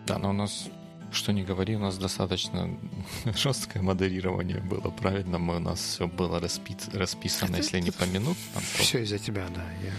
Да, 0.07 0.19
но 0.19 0.31
у 0.31 0.33
нас 0.33 0.69
что 1.17 1.33
не 1.33 1.43
говори, 1.43 1.77
у 1.77 1.79
нас 1.79 1.99
достаточно 1.99 2.79
жесткое 3.25 3.83
модерирование 3.83 4.61
было, 4.61 4.91
правильно? 4.91 5.39
Мы, 5.39 5.57
у 5.57 5.61
нас 5.61 5.81
все 5.81 6.07
было 6.07 6.39
распи... 6.41 6.77
расписано, 6.93 7.57
если 7.57 7.81
не 7.81 7.91
по 7.91 8.05
минутам. 8.05 8.37
То... 8.55 8.83
Все 8.83 9.03
из-за 9.03 9.19
тебя, 9.19 9.47
да. 9.49 9.65
Я, 9.83 9.93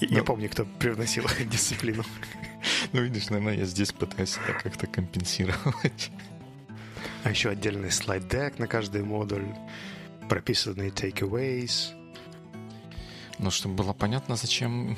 я, 0.00 0.08
Но... 0.10 0.16
я 0.18 0.22
помню, 0.22 0.48
кто 0.48 0.64
привносил 0.64 1.24
дисциплину. 1.50 2.04
Ну, 2.92 3.02
видишь, 3.02 3.30
наверное, 3.30 3.56
я 3.56 3.64
здесь 3.64 3.92
пытаюсь 3.92 4.36
это 4.36 4.58
как-то 4.62 4.86
компенсировать. 4.86 6.10
А 7.24 7.30
еще 7.30 7.50
отдельный 7.50 7.90
слайд-дек 7.90 8.58
на 8.58 8.66
каждый 8.66 9.02
модуль, 9.02 9.46
прописанные 10.28 10.90
takeaways. 10.90 11.92
Ну, 13.38 13.50
чтобы 13.50 13.74
было 13.74 13.92
понятно, 13.92 14.36
зачем... 14.36 14.96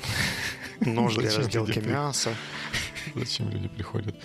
Нож 0.79 1.15
для 1.15 1.35
разделки 1.35 1.79
мяса. 1.79 2.35
Зачем 3.15 3.49
люди 3.49 3.67
приходят? 3.67 4.15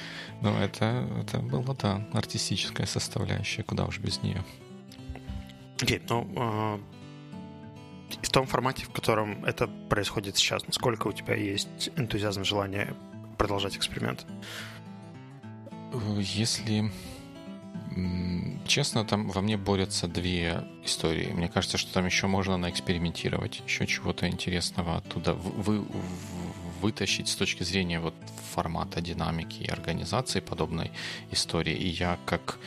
Но 0.40 0.58
это, 0.58 1.06
это 1.20 1.38
была, 1.38 1.74
да, 1.74 2.06
артистическая 2.12 2.86
составляющая, 2.86 3.62
куда 3.62 3.84
уж 3.84 3.98
без 3.98 4.22
нее. 4.22 4.44
Окей, 5.80 5.98
okay, 5.98 6.06
ну, 6.08 6.28
э, 6.36 6.78
в 8.22 8.30
том 8.30 8.46
формате, 8.46 8.84
в 8.84 8.90
котором 8.90 9.44
это 9.44 9.66
происходит 9.66 10.36
сейчас, 10.36 10.66
насколько 10.66 11.08
у 11.08 11.12
тебя 11.12 11.34
есть 11.34 11.90
энтузиазм, 11.96 12.44
желание 12.44 12.94
продолжать 13.36 13.76
эксперимент? 13.76 14.26
Если 16.18 16.90
честно, 18.66 19.04
там 19.04 19.28
во 19.28 19.40
мне 19.40 19.56
борются 19.56 20.08
две 20.08 20.64
истории. 20.84 21.32
Мне 21.32 21.48
кажется, 21.48 21.78
что 21.78 21.92
там 21.92 22.06
еще 22.06 22.26
можно 22.26 22.56
наэкспериментировать, 22.56 23.62
еще 23.66 23.86
чего-то 23.86 24.28
интересного 24.28 24.96
оттуда 24.96 25.34
вы, 25.34 25.84
вытащить 26.84 27.28
с 27.28 27.36
точки 27.36 27.64
зрения 27.64 27.98
вот 27.98 28.14
формата 28.52 29.00
динамики 29.00 29.62
и 29.62 29.68
организации 29.68 30.40
подобной 30.40 30.90
истории. 31.32 31.74
И 31.74 31.88
я 31.88 32.18
как, 32.26 32.58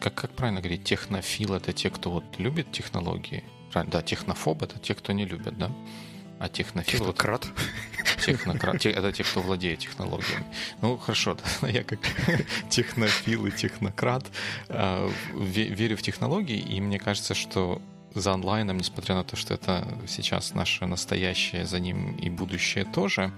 как, 0.00 0.14
как 0.14 0.30
правильно 0.32 0.60
говорить, 0.60 0.84
технофил— 0.84 1.54
это 1.54 1.72
те, 1.72 1.88
кто 1.88 2.10
вот 2.10 2.24
любит 2.38 2.70
технологии. 2.72 3.42
Да, 3.72 4.02
технофоб— 4.02 4.62
это 4.64 4.78
те, 4.78 4.94
кто 4.94 5.12
не 5.12 5.24
любит, 5.24 5.56
да? 5.58 5.70
А 6.38 6.48
технофил... 6.48 7.00
Технократ. 7.00 7.46
Вот, 7.46 8.24
технократ. 8.26 8.86
Это 8.86 9.12
те, 9.12 9.24
кто 9.24 9.40
владеет 9.40 9.78
технологиями. 9.78 10.44
Ну, 10.82 10.98
хорошо, 10.98 11.36
да, 11.62 11.68
я 11.68 11.84
как 11.84 12.00
технофил 12.68 13.46
и 13.46 13.50
технократ 13.50 14.26
а, 14.68 15.10
верю 15.34 15.96
в 15.96 16.02
технологии, 16.02 16.58
и 16.58 16.80
мне 16.82 16.98
кажется, 16.98 17.34
что 17.34 17.80
за 18.14 18.32
онлайном, 18.32 18.78
несмотря 18.78 19.14
на 19.14 19.24
то, 19.24 19.36
что 19.36 19.54
это 19.54 19.86
сейчас 20.06 20.54
наше 20.54 20.86
настоящее, 20.86 21.66
за 21.66 21.80
ним 21.80 22.16
и 22.16 22.30
будущее 22.30 22.84
тоже, 22.84 23.32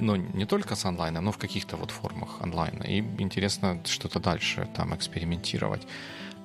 ну, 0.00 0.16
не 0.16 0.46
только 0.46 0.74
с 0.74 0.84
онлайна, 0.84 1.20
но 1.20 1.32
в 1.32 1.38
каких-то 1.38 1.76
вот 1.76 1.90
формах 1.90 2.40
онлайна. 2.40 2.84
И 2.84 2.98
интересно 3.18 3.80
что-то 3.84 4.20
дальше 4.20 4.68
там 4.74 4.94
экспериментировать. 4.94 5.86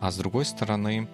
А 0.01 0.12
с 0.12 0.17
другой 0.17 0.45
стороны, 0.45 1.09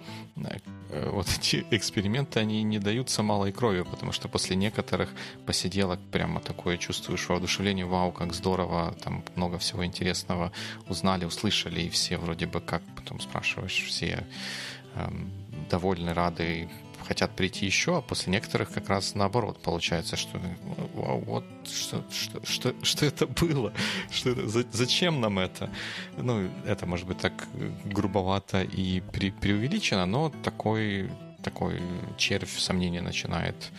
э, 0.90 1.10
вот 1.10 1.26
эти 1.28 1.66
эксперименты, 1.70 2.38
они 2.38 2.62
не 2.62 2.78
даются 2.78 3.22
малой 3.22 3.52
кровью, 3.52 3.84
потому 3.84 4.12
что 4.12 4.28
после 4.28 4.54
некоторых 4.54 5.10
посиделок 5.44 5.98
прямо 6.12 6.40
такое 6.40 6.76
чувствуешь 6.76 7.28
воодушевление, 7.28 7.84
вау, 7.84 8.12
как 8.12 8.32
здорово, 8.32 8.94
там 9.02 9.24
много 9.34 9.58
всего 9.58 9.84
интересного 9.84 10.52
узнали, 10.88 11.24
услышали, 11.24 11.80
и 11.82 11.88
все 11.88 12.16
вроде 12.16 12.46
бы 12.46 12.60
как, 12.60 12.82
потом 12.94 13.18
спрашиваешь, 13.20 13.84
все 13.88 14.24
эм, 14.94 15.32
довольны, 15.68 16.14
рады, 16.14 16.68
хотят 17.06 17.36
прийти 17.36 17.66
еще, 17.66 17.98
а 17.98 18.00
после 18.00 18.32
некоторых 18.32 18.70
как 18.70 18.88
раз 18.88 19.14
наоборот 19.14 19.62
получается, 19.62 20.16
что 20.16 20.40
вау, 20.94 21.20
вот 21.20 21.44
что, 21.64 22.04
что, 22.10 22.44
что, 22.44 22.74
что 22.82 23.06
это 23.06 23.26
было, 23.26 23.72
что 24.10 24.30
это, 24.30 24.48
за, 24.48 24.64
зачем 24.72 25.20
нам 25.20 25.38
это? 25.38 25.70
Ну, 26.16 26.48
это 26.66 26.86
может 26.86 27.06
быть 27.06 27.18
так 27.18 27.32
грубовато 27.84 28.62
и 28.62 29.00
pre, 29.00 29.32
преувеличено, 29.32 30.06
но 30.06 30.30
такой, 30.42 31.10
такой 31.42 31.80
червь 32.16 32.58
сомнения 32.58 33.02
начинает 33.02 33.70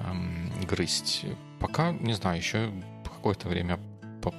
эм, 0.00 0.52
грызть. 0.66 1.24
Пока, 1.60 1.92
не 1.92 2.14
знаю, 2.14 2.38
еще 2.38 2.72
какое-то 3.04 3.48
время 3.48 3.78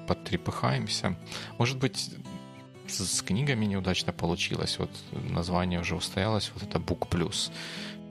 потрепыхаемся. 0.07 1.15
Может 1.57 1.77
быть, 1.77 2.12
с 2.89 3.22
книгами 3.22 3.65
неудачно 3.65 4.13
получилось. 4.13 4.77
Вот 4.79 4.89
название 5.12 5.79
уже 5.79 5.96
устоялось. 5.96 6.51
Вот 6.53 6.63
это 6.63 6.79
Book 6.79 7.08
Plus. 7.10 7.51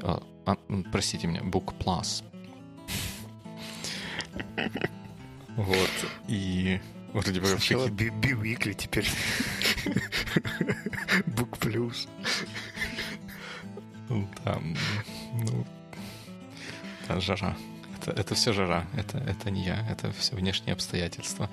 А, 0.03 0.23
а, 0.47 0.57
простите 0.93 1.27
меня, 1.27 1.41
Book 1.41 1.75
Plus. 1.79 2.25
Вот. 5.57 5.91
И 6.29 6.81
вроде 7.13 7.41
бы... 7.41 7.47
Сначала 7.47 7.89
B-Weekly, 7.89 8.75
теперь 8.75 9.11
Book 11.27 11.59
Plus. 11.59 12.09
Да, 14.45 14.61
ну, 15.35 15.67
да, 17.09 17.21
жара. 17.21 17.57
Это, 18.01 18.13
это 18.13 18.35
все 18.35 18.53
жара. 18.53 18.87
Это, 18.97 19.19
это 19.19 19.51
не 19.51 19.65
я. 19.65 19.87
Это 19.91 20.13
все 20.13 20.37
внешние 20.37 20.75
обстоятельства. 20.75 21.51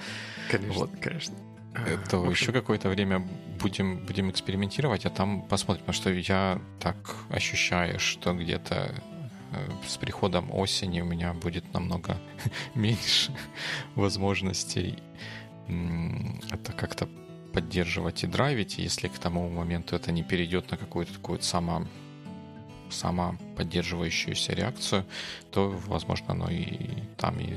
Конечно, 0.50 0.74
вот. 0.74 0.92
конечно. 1.02 1.36
Э, 1.76 1.98
то 2.10 2.20
общем... 2.20 2.32
еще 2.32 2.52
какое-то 2.52 2.90
время 2.90 3.28
будем, 3.60 3.98
будем 4.06 4.30
экспериментировать, 4.30 5.06
а 5.06 5.10
там 5.10 5.42
посмотрим, 5.42 5.86
потому 5.86 5.96
что 5.96 6.12
я 6.12 6.62
так 6.80 6.96
ощущаю, 7.30 8.00
что 8.00 8.34
где-то 8.34 8.96
э, 9.52 9.70
с 9.88 9.98
приходом 9.98 10.54
осени 10.54 11.02
у 11.02 11.06
меня 11.06 11.34
будет 11.34 11.74
намного 11.74 12.18
меньше 12.76 13.36
возможностей 13.96 15.00
это 16.52 16.74
как-то 16.74 17.10
поддерживать 17.52 18.24
и 18.24 18.28
драйвить, 18.28 18.78
если 18.78 19.08
к 19.08 19.18
тому 19.18 19.50
моменту 19.50 19.96
это 19.96 20.12
не 20.12 20.22
перейдет 20.22 20.70
на 20.70 20.78
какую-то 20.78 21.14
такую 21.14 21.42
само, 21.42 21.88
самоподдерживающуюся 22.92 24.54
реакцию, 24.54 25.06
то, 25.52 25.70
возможно, 25.88 26.34
оно 26.34 26.50
и 26.52 26.92
там 27.18 27.40
и 27.40 27.56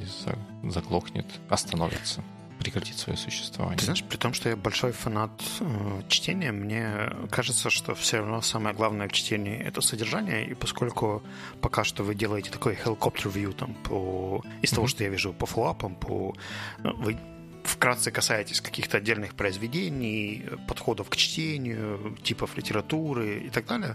заглохнет, 0.62 1.26
остановится 1.50 2.24
прекратить 2.58 2.98
свое 2.98 3.16
существование. 3.16 3.78
Ты 3.78 3.84
знаешь, 3.84 4.04
при 4.04 4.16
том, 4.16 4.34
что 4.34 4.48
я 4.48 4.56
большой 4.56 4.92
фанат 4.92 5.30
э, 5.60 6.02
чтения, 6.08 6.52
мне 6.52 7.10
кажется, 7.30 7.70
что 7.70 7.94
все 7.94 8.18
равно 8.18 8.40
самое 8.42 8.74
главное 8.74 9.08
в 9.08 9.12
чтении— 9.12 9.58
это 9.64 9.80
содержание, 9.80 10.46
и 10.46 10.54
поскольку 10.54 11.22
пока 11.60 11.84
что 11.84 12.02
вы 12.02 12.14
делаете 12.14 12.50
такой 12.50 12.74
helicopter 12.74 13.32
view 13.32 13.52
там, 13.52 13.74
по, 13.74 14.42
из 14.62 14.70
mm-hmm. 14.70 14.74
того, 14.74 14.86
что 14.86 15.04
я 15.04 15.10
вижу 15.10 15.32
по 15.32 15.46
флапам, 15.46 15.94
по... 15.94 16.34
Ну, 16.78 16.96
вы 16.96 17.16
вкратце 17.64 18.10
касаетесь 18.10 18.60
каких-то 18.60 18.96
отдельных 18.96 19.34
произведений, 19.34 20.44
подходов 20.66 21.08
к 21.08 21.16
чтению, 21.16 22.16
типов 22.22 22.56
литературы 22.56 23.40
и 23.40 23.50
так 23.50 23.66
далее, 23.66 23.94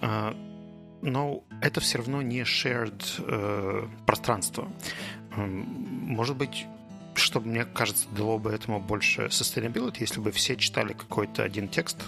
э, 0.00 0.34
но 1.02 1.44
это 1.60 1.80
все 1.80 1.98
равно 1.98 2.22
не 2.22 2.40
shared 2.42 3.02
э, 3.18 3.88
пространство. 4.06 4.68
Может 5.36 6.36
быть, 6.36 6.66
что 7.18 7.40
мне 7.40 7.64
кажется, 7.64 8.06
дало 8.16 8.38
бы 8.38 8.50
этому 8.50 8.80
больше 8.80 9.26
sustainability, 9.26 9.98
если 10.00 10.20
бы 10.20 10.30
все 10.30 10.56
читали 10.56 10.92
какой-то 10.92 11.42
один 11.42 11.68
текст, 11.68 11.98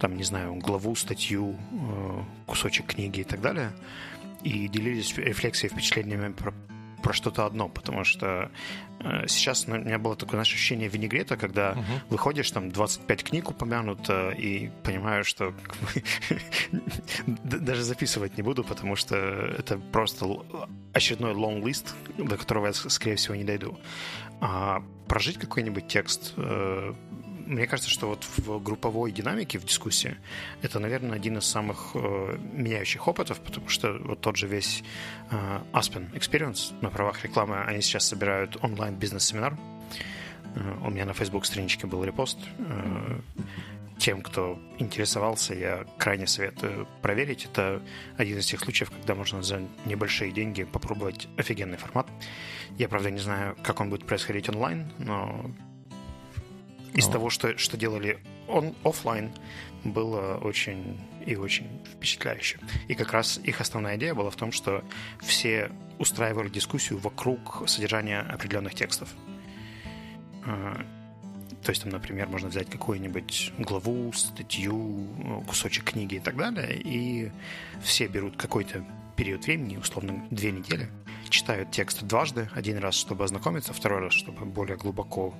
там, 0.00 0.16
не 0.16 0.24
знаю, 0.24 0.54
главу, 0.56 0.94
статью, 0.96 1.56
э, 1.72 2.22
кусочек 2.46 2.86
книги 2.86 3.20
и 3.20 3.24
так 3.24 3.40
далее, 3.40 3.72
и 4.42 4.66
делились 4.68 5.16
рефлексией, 5.16 5.70
впечатлениями 5.72 6.32
про 6.32 6.52
про 7.02 7.12
что-то 7.12 7.46
одно, 7.46 7.68
потому 7.68 8.04
что 8.04 8.50
э, 9.00 9.26
сейчас 9.28 9.66
у 9.68 9.72
меня 9.72 9.98
было 9.98 10.16
такое 10.16 10.32
знаешь, 10.32 10.52
ощущение 10.52 10.88
винегрета, 10.88 11.36
когда 11.36 11.72
uh-huh. 11.72 12.00
выходишь, 12.10 12.50
там 12.50 12.70
25 12.70 13.24
книг 13.24 13.50
упомянуто, 13.50 14.30
и 14.30 14.70
понимаю, 14.82 15.24
что 15.24 15.52
даже 17.26 17.82
записывать 17.82 18.36
не 18.36 18.42
буду, 18.42 18.64
потому 18.64 18.96
что 18.96 19.16
это 19.16 19.78
просто 19.78 20.26
очередной 20.92 21.32
long 21.32 21.62
list, 21.62 21.94
до 22.16 22.36
которого 22.36 22.66
я, 22.66 22.72
скорее 22.72 23.16
всего, 23.16 23.34
не 23.34 23.44
дойду. 23.44 23.78
А 24.40 24.82
прожить 25.08 25.38
какой-нибудь 25.38 25.88
текст, 25.88 26.34
э, 26.36 26.94
мне 27.46 27.66
кажется, 27.66 27.90
что 27.90 28.08
вот 28.08 28.24
в 28.24 28.62
групповой 28.62 29.12
динамике, 29.12 29.58
в 29.58 29.64
дискуссии, 29.64 30.16
это, 30.62 30.78
наверное, 30.78 31.16
один 31.16 31.38
из 31.38 31.44
самых 31.44 31.90
э, 31.94 32.38
меняющих 32.52 33.06
опытов, 33.08 33.40
потому 33.40 33.68
что 33.68 33.92
вот 34.04 34.20
тот 34.20 34.36
же 34.36 34.46
весь 34.46 34.82
э, 35.30 35.60
Aspen 35.72 36.12
Experience 36.12 36.72
на 36.80 36.90
правах 36.90 37.22
рекламы, 37.24 37.62
они 37.62 37.82
сейчас 37.82 38.06
собирают 38.06 38.56
онлайн 38.62 38.94
бизнес-семинар. 38.94 39.56
Э, 40.54 40.74
у 40.84 40.90
меня 40.90 41.04
на 41.04 41.12
Facebook 41.12 41.46
страничке 41.46 41.86
был 41.86 42.04
репост. 42.04 42.38
Э, 42.58 43.20
тем, 43.98 44.22
кто 44.22 44.58
интересовался, 44.78 45.54
я 45.54 45.84
крайне 45.96 46.26
советую 46.26 46.88
проверить. 47.02 47.44
Это 47.44 47.80
один 48.16 48.38
из 48.38 48.46
тех 48.46 48.58
случаев, 48.60 48.90
когда 48.90 49.14
можно 49.14 49.42
за 49.42 49.62
небольшие 49.84 50.32
деньги 50.32 50.64
попробовать 50.64 51.28
офигенный 51.36 51.76
формат. 51.76 52.08
Я, 52.78 52.88
правда, 52.88 53.10
не 53.10 53.20
знаю, 53.20 53.56
как 53.62 53.80
он 53.80 53.90
будет 53.90 54.04
происходить 54.04 54.48
онлайн, 54.48 54.90
но 54.98 55.52
из 56.94 57.06
того, 57.08 57.30
что, 57.30 57.56
что 57.58 57.76
делали 57.76 58.18
он 58.48 58.74
офлайн, 58.84 59.32
было 59.84 60.36
очень 60.36 61.00
и 61.26 61.36
очень 61.36 61.68
впечатляюще. 61.94 62.58
И 62.88 62.94
как 62.94 63.12
раз 63.12 63.38
их 63.42 63.60
основная 63.60 63.96
идея 63.96 64.14
была 64.14 64.30
в 64.30 64.36
том, 64.36 64.52
что 64.52 64.84
все 65.20 65.70
устраивали 65.98 66.48
дискуссию 66.48 66.98
вокруг 66.98 67.68
содержания 67.68 68.20
определенных 68.20 68.74
текстов. 68.74 69.08
А, 70.44 70.84
то 71.62 71.70
есть, 71.70 71.82
там, 71.82 71.92
например, 71.92 72.28
можно 72.28 72.48
взять 72.48 72.68
какую-нибудь 72.68 73.52
главу, 73.58 74.12
статью, 74.12 75.06
кусочек 75.46 75.84
книги 75.84 76.16
и 76.16 76.20
так 76.20 76.36
далее, 76.36 76.80
и 76.82 77.30
все 77.82 78.08
берут 78.08 78.36
какой-то 78.36 78.84
период 79.16 79.46
времени, 79.46 79.76
условно 79.76 80.26
две 80.30 80.50
недели, 80.50 80.88
читают 81.28 81.70
текст 81.70 82.02
дважды, 82.02 82.48
один 82.54 82.78
раз, 82.78 82.96
чтобы 82.96 83.24
ознакомиться, 83.24 83.72
второй 83.72 84.00
раз, 84.00 84.12
чтобы 84.12 84.44
более 84.44 84.76
глубоко 84.76 85.34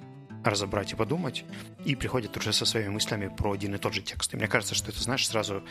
разобрать 0.44 0.92
и 0.92 0.96
подумать, 0.96 1.44
и 1.84 1.94
приходят 1.94 2.36
уже 2.36 2.52
со 2.52 2.64
своими 2.64 2.88
мыслями 2.88 3.28
про 3.28 3.52
один 3.52 3.74
и 3.74 3.78
тот 3.78 3.94
же 3.94 4.02
текст. 4.02 4.34
И 4.34 4.36
мне 4.36 4.48
кажется, 4.48 4.74
что 4.74 4.90
это, 4.90 5.00
знаешь, 5.00 5.26
сразу 5.26 5.62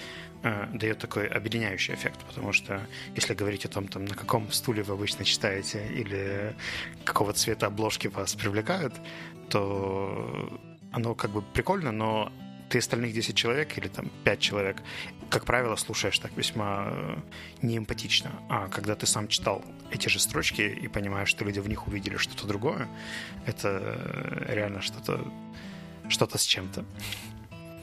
э, 0.44 0.68
дает 0.74 1.00
такой 1.00 1.28
объединяющий 1.28 1.94
эффект, 1.94 2.20
потому 2.28 2.54
что 2.54 2.82
если 3.16 3.34
говорить 3.34 3.66
о 3.66 3.70
том, 3.70 3.88
там, 3.88 4.06
на 4.06 4.16
каком 4.16 4.52
стуле 4.52 4.84
вы 4.84 4.94
обычно 4.94 5.26
читаете 5.26 5.88
или 5.88 6.56
какого 7.04 7.34
цвета 7.34 7.68
обложки 7.68 8.08
вас 8.08 8.36
привлекают, 8.36 8.94
то 9.50 10.62
оно 10.92 11.16
как 11.16 11.32
бы 11.32 11.42
прикольно, 11.42 11.92
но 11.92 12.32
ты 12.70 12.78
остальных 12.78 13.14
10 13.14 13.36
человек 13.36 13.78
или 13.78 13.88
там 13.88 14.10
5 14.24 14.40
человек, 14.40 14.78
как 15.32 15.46
правило, 15.46 15.76
слушаешь 15.78 16.20
так 16.20 16.32
весьма 16.36 16.90
э, 16.92 17.18
неэмпатично. 17.62 18.32
А 18.50 18.68
когда 18.68 18.96
ты 18.96 19.08
сам 19.08 19.28
читал 19.28 19.64
эти 19.90 20.10
же 20.10 20.20
строчки 20.20 20.62
и 20.62 20.88
понимаешь, 20.88 21.30
что 21.30 21.46
люди 21.46 21.60
в 21.60 21.70
них 21.70 21.88
увидели 21.88 22.18
что-то 22.18 22.46
другое, 22.46 22.88
это 23.46 23.70
э, 23.82 24.54
реально 24.54 24.82
что-то 24.82 25.26
что-то 26.10 26.38
с 26.38 26.44
чем-то. 26.44 26.84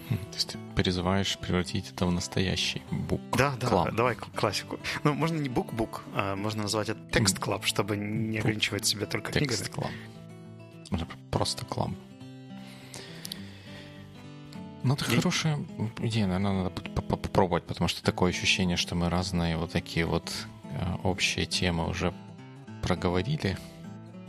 То 0.08 0.34
есть 0.34 0.52
ты 0.52 0.58
призываешь 0.74 1.38
превратить 1.38 1.90
это 1.90 2.06
в 2.06 2.12
настоящий 2.12 2.82
бук 2.90 3.20
Да, 3.36 3.54
да, 3.60 3.66
клаб. 3.66 3.94
давай 3.94 4.14
классику. 4.14 4.78
Ну, 5.04 5.14
можно 5.14 5.38
не 5.38 5.48
book 5.48 5.72
club, 5.72 6.02
а 6.14 6.34
можно 6.36 6.62
назвать 6.62 6.88
это 6.90 7.00
text 7.12 7.35
club, 7.35 7.64
чтобы 7.66 7.96
не 7.96 8.38
ограничивать 8.38 8.86
себя 8.86 9.06
только 9.06 9.32
книгами. 9.32 9.56
Text 9.56 9.71
club. 9.71 9.90
Просто 11.30 11.64
club. 11.66 11.90
Ну, 14.82 14.94
это 14.94 15.04
и... 15.10 15.16
хорошая 15.16 15.58
идея, 16.00 16.26
наверное, 16.26 16.64
надо 16.64 16.70
попробовать, 16.70 17.64
потому 17.64 17.88
что 17.88 18.02
такое 18.02 18.30
ощущение, 18.30 18.76
что 18.76 18.94
мы 18.94 19.08
разные 19.08 19.56
вот 19.56 19.72
такие 19.72 20.06
вот 20.06 20.32
э, 20.64 20.96
общие 21.02 21.46
темы 21.46 21.88
уже 21.88 22.12
проговорили. 22.82 23.58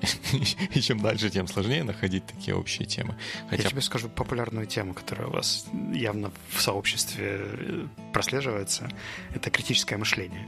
И 0.73 0.81
чем 0.81 0.99
дальше, 0.99 1.29
тем 1.29 1.47
сложнее 1.47 1.83
находить 1.83 2.25
такие 2.25 2.55
общие 2.55 2.87
темы. 2.87 3.15
Хотя... 3.49 3.63
Я 3.63 3.69
тебе 3.69 3.81
скажу 3.81 4.09
популярную 4.09 4.65
тему, 4.65 4.93
которая 4.93 5.27
у 5.27 5.31
вас 5.31 5.67
явно 5.93 6.31
в 6.49 6.61
сообществе 6.61 7.25
э, 7.41 7.87
прослеживается. 8.13 8.89
Это 9.33 9.49
критическое 9.51 9.97
мышление. 9.97 10.47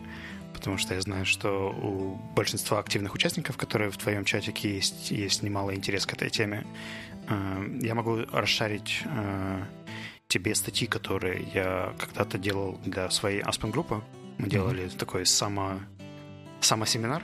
потому 0.53 0.77
что 0.77 0.93
я 0.95 1.01
знаю, 1.01 1.25
что 1.25 1.69
у 1.71 2.15
большинства 2.35 2.79
активных 2.79 3.13
участников, 3.13 3.57
которые 3.57 3.91
в 3.91 3.97
твоем 3.97 4.25
чатике 4.25 4.75
есть, 4.75 5.11
есть 5.11 5.43
немало 5.43 5.75
интерес 5.75 6.05
к 6.05 6.13
этой 6.13 6.29
теме. 6.29 6.65
Э, 7.27 7.77
я 7.81 7.93
могу 7.93 8.25
расшарить 8.31 9.03
тебе 10.31 10.55
статьи, 10.55 10.87
которые 10.87 11.45
я 11.53 11.93
когда-то 11.99 12.37
делал 12.37 12.79
для 12.85 13.09
своей 13.09 13.41
Aspen 13.41 13.69
группы. 13.69 14.01
Мы 14.37 14.47
делали 14.47 14.85
mm-hmm. 14.85 14.97
такой 14.97 15.25
само, 15.25 15.79
самосеминар. 16.61 17.23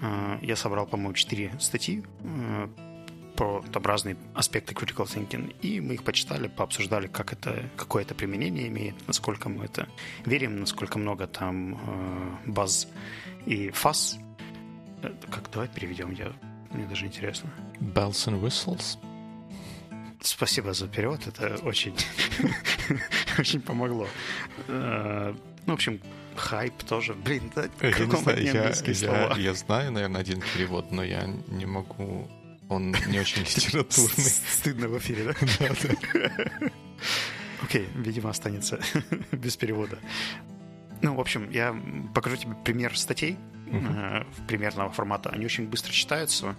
Э, 0.00 0.38
я 0.42 0.56
собрал, 0.56 0.86
по-моему, 0.86 1.14
четыре 1.14 1.52
статьи 1.60 2.02
про 3.36 3.62
там, 3.72 3.82
разные 3.84 4.16
аспекты 4.34 4.74
critical 4.74 5.06
thinking, 5.06 5.54
и 5.62 5.80
мы 5.80 5.94
их 5.94 6.02
почитали, 6.02 6.48
пообсуждали, 6.48 7.06
как 7.06 7.32
это, 7.32 7.70
какое 7.76 8.02
это 8.02 8.14
применение 8.14 8.66
имеет, 8.68 8.94
насколько 9.06 9.48
мы 9.48 9.64
это 9.64 9.88
верим, 10.26 10.60
насколько 10.60 10.98
много 10.98 11.26
там 11.28 11.74
э, 11.74 12.50
баз 12.50 12.88
и 13.46 13.70
фаз. 13.70 14.18
Как 15.30 15.48
давай 15.50 15.68
переведем, 15.68 16.12
я 16.12 16.32
мне 16.72 16.86
даже 16.86 17.06
интересно. 17.06 17.50
Bells 17.80 18.26
and 18.26 18.40
whistles. 18.42 18.98
Спасибо 20.22 20.72
за 20.72 20.88
перевод, 20.88 21.26
это 21.26 21.56
очень, 21.64 21.94
очень 23.38 23.60
помогло. 23.60 24.06
Э, 24.68 25.34
ну, 25.66 25.72
в 25.72 25.74
общем, 25.74 26.00
хайп 26.36 26.82
тоже. 26.84 27.14
Блин, 27.14 27.50
да, 27.54 27.64
я, 27.80 28.06
не 28.06 28.16
знаю, 28.16 28.42
я, 28.42 29.34
я, 29.34 29.36
я 29.36 29.54
знаю, 29.54 29.92
наверное, 29.92 30.20
один 30.20 30.42
перевод, 30.54 30.92
но 30.92 31.02
я 31.02 31.26
не 31.48 31.66
могу 31.66 32.28
он 32.72 32.94
не 33.08 33.20
очень 33.20 33.42
литературный. 33.56 34.24
Стыдно 34.24 34.88
в 34.88 34.98
эфире, 34.98 35.24
да? 35.24 35.34
Да, 35.58 35.74
да. 35.82 36.70
Окей, 37.62 37.88
видимо, 37.94 38.30
останется 38.30 38.80
без 39.30 39.56
перевода. 39.56 39.98
Ну, 41.02 41.16
в 41.16 41.20
общем, 41.20 41.50
я 41.50 41.76
покажу 42.14 42.36
тебе 42.36 42.54
пример 42.64 42.96
статей 42.96 43.36
uh-huh. 43.66 44.24
примерного 44.46 44.90
формата. 44.90 45.30
Они 45.30 45.44
очень 45.44 45.66
быстро 45.66 45.92
читаются, 45.92 46.54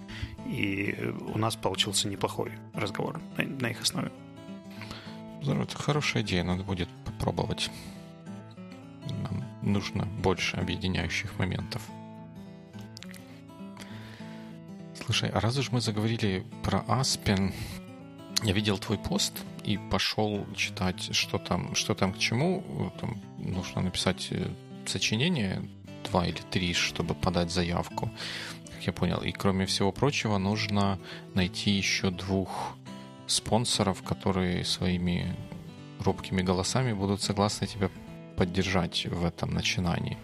и 0.46 1.14
у 1.34 1.38
нас 1.38 1.56
получился 1.56 2.10
неплохой 2.10 2.52
разговор 2.74 3.22
на, 3.38 3.46
на 3.46 3.68
их 3.68 3.82
основе. 3.82 4.12
Здорово, 5.42 5.64
это 5.64 5.78
хорошая 5.78 6.24
идея, 6.24 6.44
надо 6.44 6.64
будет 6.64 6.90
попробовать. 7.06 7.72
Нам 9.22 9.44
нужно 9.62 10.06
больше 10.06 10.58
объединяющих 10.58 11.40
моментов. 11.40 11.82
Слушай, 15.06 15.30
а 15.30 15.40
раз 15.40 15.58
уж 15.58 15.72
мы 15.72 15.82
заговорили 15.82 16.46
про 16.64 16.84
Аспен, 16.88 17.54
я 18.44 18.54
видел 18.54 18.78
твой 18.78 18.98
пост 18.98 19.42
и 19.64 19.78
пошел 19.78 20.46
читать, 20.56 21.16
что 21.16 21.38
там, 21.38 21.76
что 21.76 21.94
там 21.96 22.14
к 22.14 22.18
чему. 22.18 22.92
Там 23.00 23.22
нужно 23.44 23.82
написать 23.82 24.28
э, 24.32 24.48
сочинение 24.86 25.62
два 26.04 26.26
или 26.28 26.42
три, 26.52 26.74
чтобы 26.74 27.16
подать 27.16 27.52
заявку, 27.52 28.12
как 28.72 28.88
я 28.88 28.94
понял. 28.94 29.22
И 29.22 29.32
кроме 29.32 29.66
всего 29.66 29.92
прочего, 29.92 30.38
нужно 30.38 31.00
найти 31.34 31.72
еще 31.72 32.10
двух 32.10 32.76
спонсоров, 33.28 34.04
которые 34.04 34.66
своими 34.66 35.36
робкими 36.00 36.42
голосами 36.42 36.94
будут 36.94 37.22
согласны 37.22 37.68
тебя 37.68 37.90
поддержать 38.38 39.06
в 39.06 39.26
этом 39.26 39.54
начинании. 39.54 40.18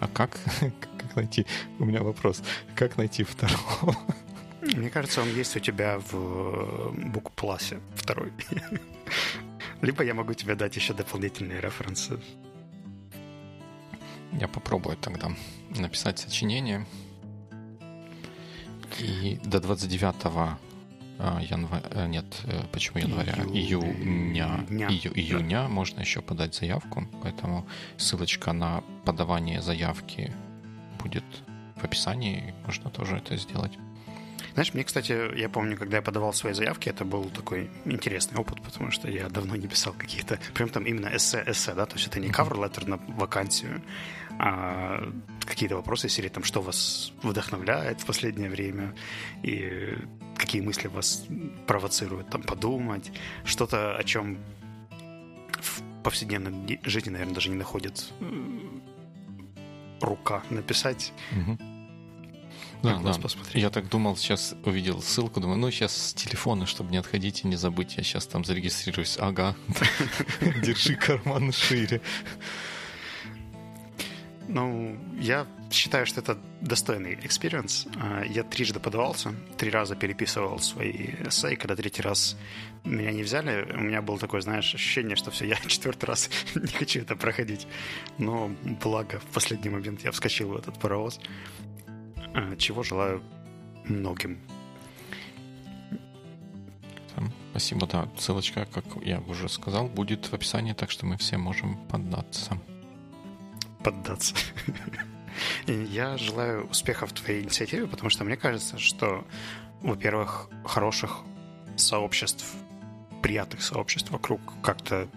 А 0.00 0.08
как, 0.08 0.38
как 0.60 1.16
найти? 1.16 1.46
У 1.78 1.84
меня 1.84 2.02
вопрос. 2.02 2.42
Как 2.74 2.96
найти 2.96 3.24
второго? 3.24 3.96
Мне 4.62 4.90
кажется, 4.90 5.22
он 5.22 5.28
есть 5.28 5.56
у 5.56 5.60
тебя 5.60 5.98
в 5.98 6.14
э, 6.14 6.90
букпласе 7.10 7.80
второй. 7.94 8.32
Либо 9.82 10.02
я 10.02 10.14
могу 10.14 10.34
тебе 10.34 10.54
дать 10.54 10.76
еще 10.76 10.94
дополнительные 10.94 11.60
референсы. 11.60 12.18
Я 14.32 14.48
попробую 14.48 14.96
тогда 14.96 15.30
написать 15.70 16.18
сочинение. 16.18 16.86
И 18.98 19.38
до 19.44 19.60
29 19.60 20.14
а, 21.18 21.40
января... 21.40 21.82
Э, 21.90 22.06
нет, 22.06 22.26
э, 22.44 22.62
почему 22.72 22.98
января? 22.98 23.32
Июня. 23.32 24.66
Ию, 24.68 25.12
июня 25.18 25.68
можно 25.68 26.00
еще 26.00 26.20
подать 26.20 26.54
заявку, 26.54 27.06
поэтому 27.22 27.66
ссылочка 27.96 28.52
на 28.52 28.82
подавание 29.04 29.62
заявки 29.62 30.32
будет 31.02 31.24
в 31.76 31.84
описании, 31.84 32.54
можно 32.66 32.90
тоже 32.90 33.16
это 33.16 33.36
сделать. 33.36 33.72
Знаешь, 34.54 34.74
мне, 34.74 34.84
кстати, 34.84 35.38
я 35.38 35.48
помню, 35.48 35.76
когда 35.76 35.96
я 35.96 36.02
подавал 36.02 36.32
свои 36.32 36.52
заявки, 36.54 36.88
это 36.88 37.04
был 37.04 37.24
такой 37.30 37.70
интересный 37.84 38.38
опыт, 38.38 38.62
потому 38.62 38.90
что 38.90 39.08
я 39.08 39.28
давно 39.28 39.56
не 39.56 39.68
писал 39.68 39.92
каких-то, 39.92 40.38
прям 40.54 40.68
там 40.68 40.84
именно 40.84 41.08
эссе-эссе, 41.08 41.74
да, 41.74 41.86
то 41.86 41.96
есть 41.96 42.06
это 42.06 42.20
не 42.20 42.28
cover 42.28 42.56
letter 42.56 42.88
на 42.88 42.96
вакансию, 43.16 43.82
а 44.38 45.12
какие-то 45.44 45.76
вопросы 45.76 46.08
серии, 46.08 46.28
там, 46.28 46.42
что 46.42 46.60
вас 46.62 47.12
вдохновляет 47.22 48.00
в 48.00 48.06
последнее 48.06 48.50
время, 48.50 48.94
и 49.42 49.96
какие 50.36 50.62
мысли 50.62 50.88
вас 50.88 51.26
провоцируют 51.66 52.30
там 52.30 52.42
подумать, 52.42 53.12
что-то, 53.44 53.96
о 53.96 54.04
чем 54.04 54.38
в 55.60 56.02
повседневной 56.02 56.80
жизни, 56.84 57.10
наверное, 57.10 57.34
даже 57.34 57.50
не 57.50 57.56
находит 57.56 58.12
рука 60.00 60.42
написать. 60.50 61.12
Угу. 61.32 61.75
Да, 62.82 62.98
да. 62.98 63.12
посмотреть. 63.14 63.62
Я 63.62 63.70
так 63.70 63.88
думал, 63.88 64.16
сейчас 64.16 64.54
увидел 64.64 65.02
ссылку, 65.02 65.40
думаю, 65.40 65.58
ну 65.58 65.70
сейчас 65.70 65.96
с 65.96 66.14
телефона, 66.14 66.66
чтобы 66.66 66.90
не 66.90 66.98
отходить 66.98 67.44
и 67.44 67.48
не 67.48 67.56
забыть, 67.56 67.96
я 67.96 68.02
сейчас 68.02 68.26
там 68.26 68.44
зарегистрируюсь. 68.44 69.16
Ага, 69.18 69.56
держи 70.62 70.94
карман 70.94 71.52
шире. 71.52 72.00
Ну, 74.48 74.96
я 75.18 75.46
считаю, 75.70 76.06
что 76.06 76.20
это 76.20 76.38
достойный 76.60 77.14
experience. 77.14 77.88
А, 77.96 78.22
я 78.24 78.44
трижды 78.44 78.78
подавался, 78.78 79.34
три 79.58 79.70
раза 79.70 79.96
переписывал 79.96 80.60
свои 80.60 81.10
эссе, 81.26 81.56
когда 81.56 81.74
третий 81.74 82.02
раз 82.02 82.36
меня 82.84 83.10
не 83.10 83.22
взяли, 83.22 83.68
у 83.72 83.80
меня 83.80 84.02
было 84.02 84.18
такое, 84.18 84.40
знаешь, 84.40 84.72
ощущение, 84.74 85.16
что 85.16 85.30
все, 85.30 85.46
я 85.46 85.56
четвертый 85.66 86.04
раз 86.04 86.30
не 86.54 86.68
хочу 86.68 87.00
это 87.00 87.16
проходить. 87.16 87.66
Но 88.18 88.50
благо 88.82 89.18
в 89.18 89.34
последний 89.34 89.70
момент 89.70 90.04
я 90.04 90.12
вскочил 90.12 90.50
в 90.50 90.56
этот 90.56 90.78
паровоз. 90.78 91.18
А, 92.36 92.54
чего 92.56 92.82
желаю 92.82 93.22
многим. 93.84 94.38
Спасибо, 97.50 97.86
да. 97.86 98.06
Ссылочка, 98.18 98.66
как 98.66 98.84
я 99.02 99.20
уже 99.20 99.48
сказал, 99.48 99.88
будет 99.88 100.26
в 100.26 100.34
описании, 100.34 100.74
так 100.74 100.90
что 100.90 101.06
мы 101.06 101.16
все 101.16 101.38
можем 101.38 101.78
податься. 101.88 102.58
Поддаться. 103.82 104.34
Я 105.66 106.18
желаю 106.18 106.66
успехов 106.66 107.14
твоей 107.14 107.42
инициативе, 107.42 107.86
потому 107.86 108.10
что 108.10 108.24
мне 108.24 108.36
кажется, 108.36 108.76
что, 108.78 109.26
во-первых, 109.80 110.50
хороших 110.66 111.20
сообществ, 111.76 112.44
приятных 113.22 113.62
сообществ 113.62 114.10
вокруг 114.10 114.40
как-то 114.62 115.08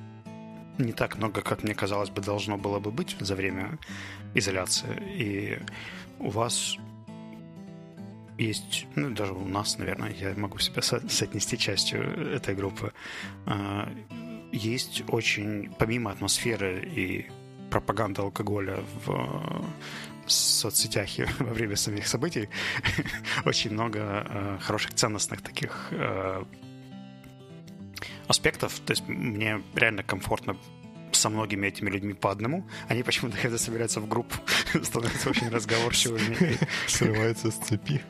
не 0.78 0.94
так 0.94 1.18
много, 1.18 1.42
как 1.42 1.64
мне 1.64 1.76
казалось 1.76 2.10
бы, 2.10 2.22
должно 2.22 2.58
было 2.58 2.80
бы 2.80 2.92
быть 2.92 3.18
за 3.20 3.36
время 3.36 3.78
изоляции. 4.34 4.96
И 5.14 5.60
у 6.20 6.30
вас 6.30 6.78
есть, 8.40 8.88
ну, 8.96 9.10
даже 9.12 9.34
у 9.34 9.46
нас, 9.46 9.78
наверное, 9.78 10.14
я 10.14 10.34
могу 10.36 10.60
себя 10.60 10.82
со- 10.82 11.08
соотнести 11.10 11.58
частью 11.58 12.02
этой 12.36 12.56
группы, 12.56 12.94
а, 13.46 13.92
есть 14.52 15.04
очень, 15.10 15.72
помимо 15.78 16.12
атмосферы 16.12 16.84
и 16.84 17.28
пропаганды 17.70 18.22
алкоголя 18.22 18.84
в 19.06 19.66
соцсетях 20.26 21.20
и 21.20 21.24
во 21.40 21.54
время 21.54 21.76
самих 21.76 22.08
событий, 22.08 22.50
очень 23.46 23.72
много 23.72 24.00
а, 24.02 24.58
хороших 24.62 24.94
ценностных 24.94 25.42
таких 25.42 25.90
а, 25.92 26.48
аспектов. 28.28 28.80
То 28.86 28.92
есть 28.92 29.08
мне 29.08 29.62
реально 29.76 30.04
комфортно 30.04 30.56
со 31.20 31.30
многими 31.30 31.68
этими 31.68 31.90
людьми 31.90 32.14
по 32.14 32.32
одному, 32.32 32.66
они 32.88 33.04
почему-то, 33.04 33.38
когда 33.38 33.58
собираются 33.58 34.00
в 34.00 34.08
группу, 34.08 34.36
становятся 34.84 35.30
очень 35.30 35.50
разговорчивыми. 35.50 36.58
Срываются 36.88 37.52
с 37.52 37.56
цепи. 37.56 38.02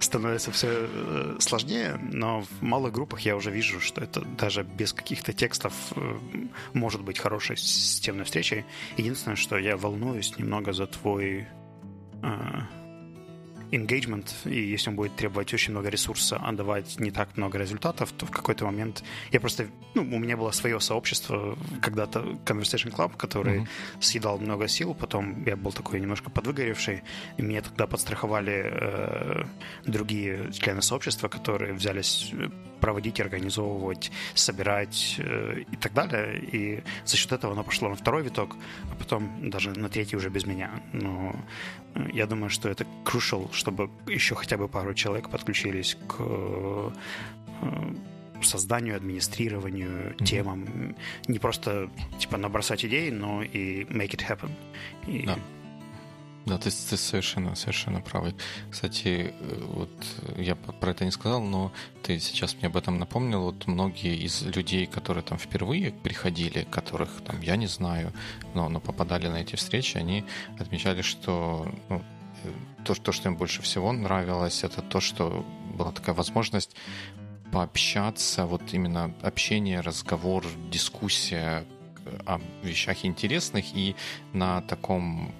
Становится 0.00 0.50
все 0.52 0.68
э, 0.70 1.36
сложнее, 1.40 1.98
но 2.12 2.42
в 2.42 2.62
малых 2.62 2.92
группах 2.92 3.20
я 3.20 3.36
уже 3.36 3.50
вижу, 3.50 3.80
что 3.80 4.02
это 4.02 4.20
даже 4.22 4.62
без 4.62 4.92
каких-то 4.92 5.32
текстов 5.32 5.72
э, 5.96 6.18
может 6.72 7.02
быть 7.02 7.18
хорошей 7.18 7.56
системной 7.56 8.24
встречей. 8.24 8.64
Единственное, 8.96 9.36
что 9.36 9.58
я 9.58 9.76
волнуюсь 9.76 10.36
немного 10.38 10.72
за 10.72 10.86
твой 10.86 11.46
э, 12.22 12.60
engagement, 13.76 14.32
и 14.44 14.72
если 14.72 14.90
он 14.90 14.96
будет 14.96 15.16
требовать 15.16 15.52
очень 15.54 15.72
много 15.72 15.88
ресурса, 15.88 16.40
а 16.42 16.52
давать 16.52 17.00
не 17.00 17.10
так 17.10 17.36
много 17.36 17.58
результатов, 17.58 18.12
то 18.12 18.26
в 18.26 18.30
какой-то 18.30 18.64
момент 18.64 19.02
я 19.32 19.40
просто... 19.40 19.66
Ну, 19.94 20.02
у 20.02 20.18
меня 20.18 20.36
было 20.36 20.50
свое 20.52 20.80
сообщество 20.80 21.56
когда-то, 21.80 22.20
Conversation 22.44 22.92
Club, 22.92 23.16
который 23.16 23.60
mm-hmm. 23.60 24.00
съедал 24.00 24.38
много 24.38 24.68
сил, 24.68 24.94
потом 24.94 25.44
я 25.44 25.56
был 25.56 25.72
такой 25.72 26.00
немножко 26.00 26.30
подвыгоревший, 26.30 27.02
и 27.36 27.42
меня 27.42 27.62
тогда 27.62 27.86
подстраховали 27.86 28.62
э, 28.64 29.44
другие 29.86 30.52
члены 30.52 30.82
сообщества, 30.82 31.28
которые 31.28 31.72
взялись 31.72 32.32
проводить, 32.84 33.20
организовывать, 33.20 34.12
собирать 34.34 35.16
э, 35.18 35.62
и 35.72 35.76
так 35.76 35.94
далее. 35.94 36.38
И 36.52 36.82
за 37.06 37.16
счет 37.16 37.32
этого 37.32 37.54
оно 37.54 37.64
пошло 37.64 37.88
на 37.88 37.94
второй 37.94 38.22
виток, 38.22 38.56
а 38.92 38.94
потом 38.94 39.50
даже 39.50 39.70
на 39.70 39.88
третий 39.88 40.16
уже 40.16 40.28
без 40.28 40.46
меня. 40.46 40.70
Но 40.92 41.34
э, 41.94 42.10
я 42.12 42.26
думаю, 42.26 42.50
что 42.50 42.68
это 42.68 42.84
crucial, 43.04 43.50
чтобы 43.64 43.90
еще 44.06 44.34
хотя 44.34 44.56
бы 44.58 44.68
пару 44.68 44.92
человек 44.94 45.30
подключились 45.30 45.96
к 46.06 46.16
э, 46.18 46.90
созданию, 48.42 48.96
администрированию, 48.96 49.90
mm-hmm. 49.90 50.24
темам. 50.24 50.96
Не 51.28 51.38
просто 51.38 51.88
типа 52.18 52.36
набросать 52.36 52.84
идеи, 52.84 53.08
но 53.10 53.42
и 53.42 53.84
make 53.84 54.10
it 54.10 54.22
happen. 54.28 54.50
И... 55.06 55.26
Да. 55.26 55.38
Да, 56.46 56.58
ты, 56.58 56.64
ты 56.64 56.96
совершенно, 56.98 57.54
совершенно 57.54 58.02
правый. 58.02 58.34
Кстати, 58.70 59.32
вот 59.62 59.90
я 60.36 60.56
про 60.56 60.90
это 60.90 61.06
не 61.06 61.10
сказал, 61.10 61.40
но 61.42 61.72
ты 62.02 62.18
сейчас 62.20 62.54
мне 62.56 62.66
об 62.66 62.76
этом 62.76 62.98
напомнил. 62.98 63.40
Вот 63.44 63.66
многие 63.66 64.14
из 64.14 64.42
людей, 64.42 64.84
которые 64.84 65.22
там 65.22 65.38
впервые 65.38 65.90
приходили, 65.90 66.66
которых 66.70 67.22
там 67.24 67.40
я 67.40 67.56
не 67.56 67.66
знаю, 67.66 68.12
но, 68.54 68.68
но 68.68 68.78
попадали 68.78 69.28
на 69.28 69.36
эти 69.36 69.56
встречи, 69.56 69.96
они 69.96 70.24
отмечали, 70.58 71.00
что 71.00 71.66
ну, 71.88 72.02
то, 72.84 72.94
то, 72.94 73.12
что 73.12 73.28
им 73.28 73.36
больше 73.36 73.62
всего 73.62 73.92
нравилось, 73.92 74.64
это 74.64 74.82
то, 74.82 75.00
что 75.00 75.44
была 75.74 75.92
такая 75.92 76.14
возможность 76.14 76.76
пообщаться, 77.52 78.46
вот 78.46 78.62
именно 78.72 79.14
общение, 79.22 79.80
разговор, 79.80 80.44
дискуссия 80.70 81.64
о 82.26 82.40
вещах 82.62 83.04
интересных 83.04 83.64
и 83.74 83.94
на 84.32 84.60
таком 84.62 85.32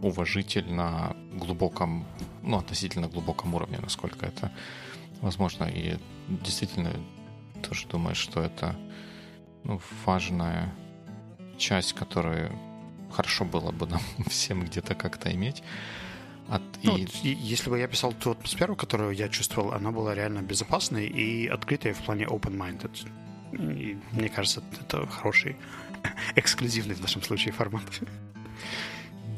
уважительно 0.00 1.16
глубоком, 1.32 2.04
ну, 2.42 2.58
относительно 2.58 3.08
глубоком 3.08 3.54
уровне, 3.54 3.78
насколько 3.80 4.26
это 4.26 4.52
возможно. 5.20 5.64
И 5.64 5.96
действительно 6.28 6.92
тоже 7.68 7.86
думаю, 7.86 8.14
что 8.14 8.40
это 8.40 8.76
ну, 9.64 9.80
важная 10.04 10.72
часть, 11.58 11.94
которую 11.94 12.52
хорошо 13.10 13.44
было 13.44 13.70
бы 13.70 13.86
нам 13.86 14.00
всем 14.28 14.64
где-то 14.64 14.94
как-то 14.94 15.32
иметь. 15.32 15.62
От, 16.48 16.62
ну, 16.82 16.96
и... 16.96 17.06
Если 17.22 17.70
бы 17.70 17.78
я 17.78 17.86
писал 17.88 18.12
ту 18.12 18.32
атмосферу, 18.32 18.76
которую 18.76 19.12
я 19.12 19.28
чувствовал, 19.28 19.72
она 19.72 19.90
была 19.90 20.14
реально 20.14 20.42
безопасной 20.42 21.06
и 21.06 21.46
открытой 21.46 21.92
в 21.92 22.02
плане 22.02 22.24
open-minded. 22.24 23.08
И 23.52 23.96
мне 24.12 24.28
кажется, 24.28 24.62
это 24.80 25.06
хороший, 25.06 25.56
эксклюзивный 26.36 26.94
в 26.94 27.00
нашем 27.00 27.22
случае 27.22 27.52
формат. 27.52 27.84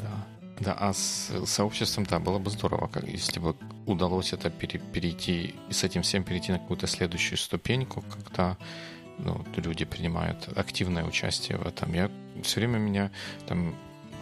Да. 0.00 0.26
Да, 0.58 0.72
а 0.72 0.94
с 0.94 1.30
сообществом, 1.44 2.06
да, 2.06 2.18
было 2.18 2.38
бы 2.38 2.50
здорово, 2.50 2.86
как, 2.86 3.06
если 3.06 3.40
бы 3.40 3.54
удалось 3.84 4.32
это 4.32 4.48
пере, 4.48 4.78
перейти, 4.78 5.54
и 5.68 5.72
с 5.72 5.84
этим 5.84 6.00
всем 6.00 6.24
перейти 6.24 6.50
на 6.52 6.58
какую-то 6.58 6.86
следующую 6.86 7.36
ступеньку, 7.36 8.02
когда 8.02 8.56
ну, 9.18 9.44
люди 9.56 9.84
принимают 9.84 10.48
активное 10.56 11.04
участие 11.04 11.58
в 11.58 11.66
этом. 11.66 11.92
Я 11.92 12.10
все 12.42 12.60
время 12.60 12.78
меня 12.78 13.10
там 13.46 13.74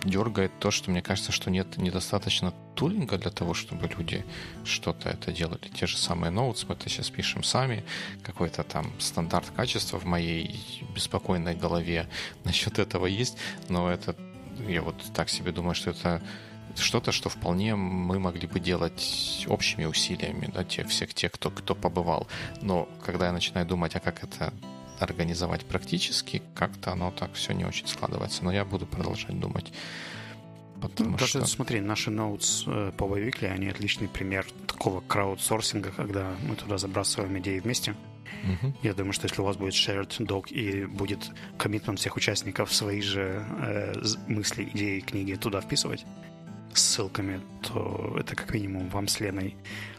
дергает 0.04 0.58
то, 0.58 0.70
что 0.70 0.90
мне 0.90 1.02
кажется, 1.02 1.32
что 1.32 1.50
нет 1.50 1.76
недостаточно 1.76 2.52
тулинга 2.74 3.18
для 3.18 3.30
того, 3.30 3.54
чтобы 3.54 3.88
люди 3.88 4.24
что-то 4.64 5.08
это 5.08 5.32
делали. 5.32 5.68
Те 5.68 5.86
же 5.86 5.96
самые 5.96 6.30
ноутс 6.30 6.64
мы 6.68 6.74
это 6.74 6.88
сейчас 6.88 7.10
пишем 7.10 7.42
сами, 7.42 7.84
какой-то 8.22 8.62
там 8.62 8.92
стандарт 8.98 9.50
качества 9.50 9.98
в 9.98 10.04
моей 10.04 10.60
беспокойной 10.94 11.54
голове 11.54 12.08
насчет 12.44 12.78
этого 12.78 13.06
есть, 13.06 13.36
но 13.68 13.90
это 13.90 14.16
я 14.68 14.82
вот 14.82 14.96
так 15.14 15.28
себе 15.28 15.52
думаю, 15.52 15.74
что 15.74 15.90
это 15.90 16.22
что-то, 16.76 17.12
что 17.12 17.28
вполне 17.28 17.76
мы 17.76 18.18
могли 18.18 18.46
бы 18.46 18.60
делать 18.60 19.44
общими 19.48 19.84
усилиями, 19.84 20.50
да, 20.52 20.64
тех, 20.64 20.88
всех 20.88 21.14
тех, 21.14 21.32
кто, 21.32 21.50
кто 21.50 21.74
побывал. 21.74 22.26
Но 22.62 22.88
когда 23.04 23.26
я 23.26 23.32
начинаю 23.32 23.66
думать, 23.66 23.94
а 23.94 24.00
как 24.00 24.24
это 24.24 24.52
организовать 24.98 25.64
практически, 25.64 26.42
как-то 26.54 26.92
оно 26.92 27.10
так 27.10 27.32
все 27.34 27.52
не 27.52 27.64
очень 27.64 27.86
складывается. 27.86 28.44
Но 28.44 28.52
я 28.52 28.64
буду 28.64 28.86
продолжать 28.86 29.38
думать. 29.38 29.72
Потому 30.80 31.16
ну, 31.18 31.18
что... 31.18 31.44
смотри, 31.46 31.80
наши 31.80 32.10
ноутс 32.10 32.64
э, 32.66 32.92
по 32.96 33.04
Weekly, 33.04 33.46
они 33.46 33.68
отличный 33.68 34.08
пример 34.08 34.46
такого 34.66 35.00
краудсорсинга, 35.00 35.90
когда 35.92 36.34
мы 36.46 36.56
туда 36.56 36.76
забрасываем 36.76 37.38
идеи 37.38 37.58
вместе. 37.58 37.94
Угу. 38.42 38.74
Я 38.82 38.92
думаю, 38.92 39.12
что 39.14 39.26
если 39.26 39.40
у 39.40 39.44
вас 39.44 39.56
будет 39.56 39.72
shared 39.72 40.10
doc 40.18 40.48
и 40.50 40.84
будет 40.84 41.30
коммитмент 41.56 41.98
всех 42.00 42.16
участников 42.16 42.72
свои 42.72 43.00
же 43.00 43.44
э, 43.60 43.94
мысли, 44.26 44.68
идеи, 44.74 45.00
книги 45.00 45.34
туда 45.34 45.60
вписывать 45.60 46.04
с 46.74 46.82
ссылками, 46.82 47.40
то 47.62 48.16
это 48.18 48.36
как 48.36 48.52
минимум 48.52 48.88
вам 48.88 49.08
с 49.08 49.20
Леной 49.20 49.56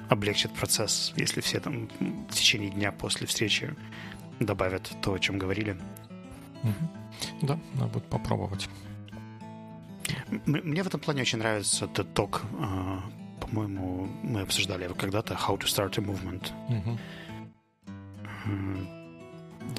облегчит 0.09 0.53
процесс, 0.53 1.13
если 1.15 1.41
все 1.41 1.59
там 1.59 1.89
в 2.29 2.33
течение 2.33 2.69
дня 2.69 2.91
после 2.91 3.25
встречи 3.25 3.73
добавят 4.39 4.91
то, 5.01 5.13
о 5.13 5.19
чем 5.19 5.37
говорили. 5.37 5.77
Угу. 6.63 7.45
Да, 7.47 7.59
надо 7.75 7.87
будет 7.87 8.05
попробовать. 8.05 8.69
Мне 10.45 10.83
в 10.83 10.87
этом 10.87 10.99
плане 10.99 11.21
очень 11.21 11.39
нравится 11.39 11.85
этот 11.85 12.13
ток. 12.13 12.43
А, 12.59 13.03
по-моему, 13.39 14.07
мы 14.23 14.41
обсуждали 14.41 14.83
его 14.83 14.95
когда-то 14.95 15.33
How 15.33 15.57
to 15.57 15.65
Start 15.65 15.97
a 15.97 16.01
Movement. 16.01 16.51
Угу. 16.69 16.99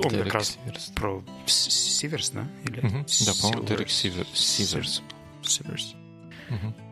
Он 0.04 0.10
Дерек 0.10 0.24
как 0.24 0.34
раз 0.34 0.58
Сиверс. 0.64 0.92
про 0.94 1.22
Сиверс, 1.46 2.30
да? 2.30 2.46
Или 2.64 2.80
угу. 2.80 3.04
Да, 3.26 3.32
по-моему, 3.40 3.64
Дерек 3.64 3.90
Сиверс. 3.90 4.28
Сиверс. 4.34 5.02
Сиверс. 5.42 5.94
Угу. 6.50 6.85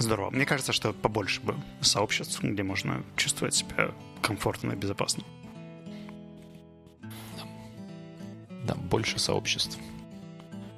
Здорово. 0.00 0.30
Мне 0.30 0.46
кажется, 0.46 0.72
что 0.72 0.94
побольше 0.94 1.42
бы 1.42 1.54
сообществ, 1.82 2.42
где 2.42 2.62
можно 2.62 3.04
чувствовать 3.16 3.54
себя 3.54 3.94
комфортно 4.22 4.72
и 4.72 4.76
безопасно. 4.76 5.24
Да, 7.36 7.44
да 8.64 8.74
больше 8.74 9.18
сообществ. 9.18 9.78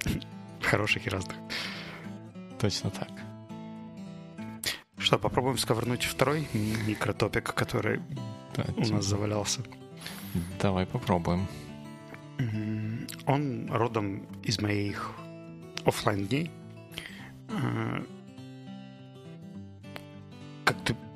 Хороших 0.61 1.06
и 1.06 1.11
разных. 1.11 1.37
Точно 2.58 2.90
так. 2.90 3.08
Что, 4.98 5.18
попробуем 5.18 5.56
сковырнуть 5.56 6.02
второй 6.02 6.48
микротопик, 6.52 7.54
который 7.54 8.02
да, 8.56 8.64
у 8.76 8.80
нас 8.88 9.04
завалялся. 9.04 9.62
Давай 10.61 10.85
попробуем. 10.85 11.46
Он 13.26 13.70
родом 13.70 14.26
из 14.42 14.61
моих 14.61 15.12
офлайн 15.85 16.26
дней. 16.26 16.50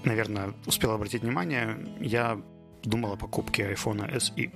Наверное, 0.07 0.55
успел 0.67 0.93
обратить 0.93 1.23
внимание, 1.23 1.77
я 2.01 2.41
думал 2.83 3.13
о 3.13 3.17
покупке 3.17 3.73
iPhone 3.73 4.11
SE 4.17 4.51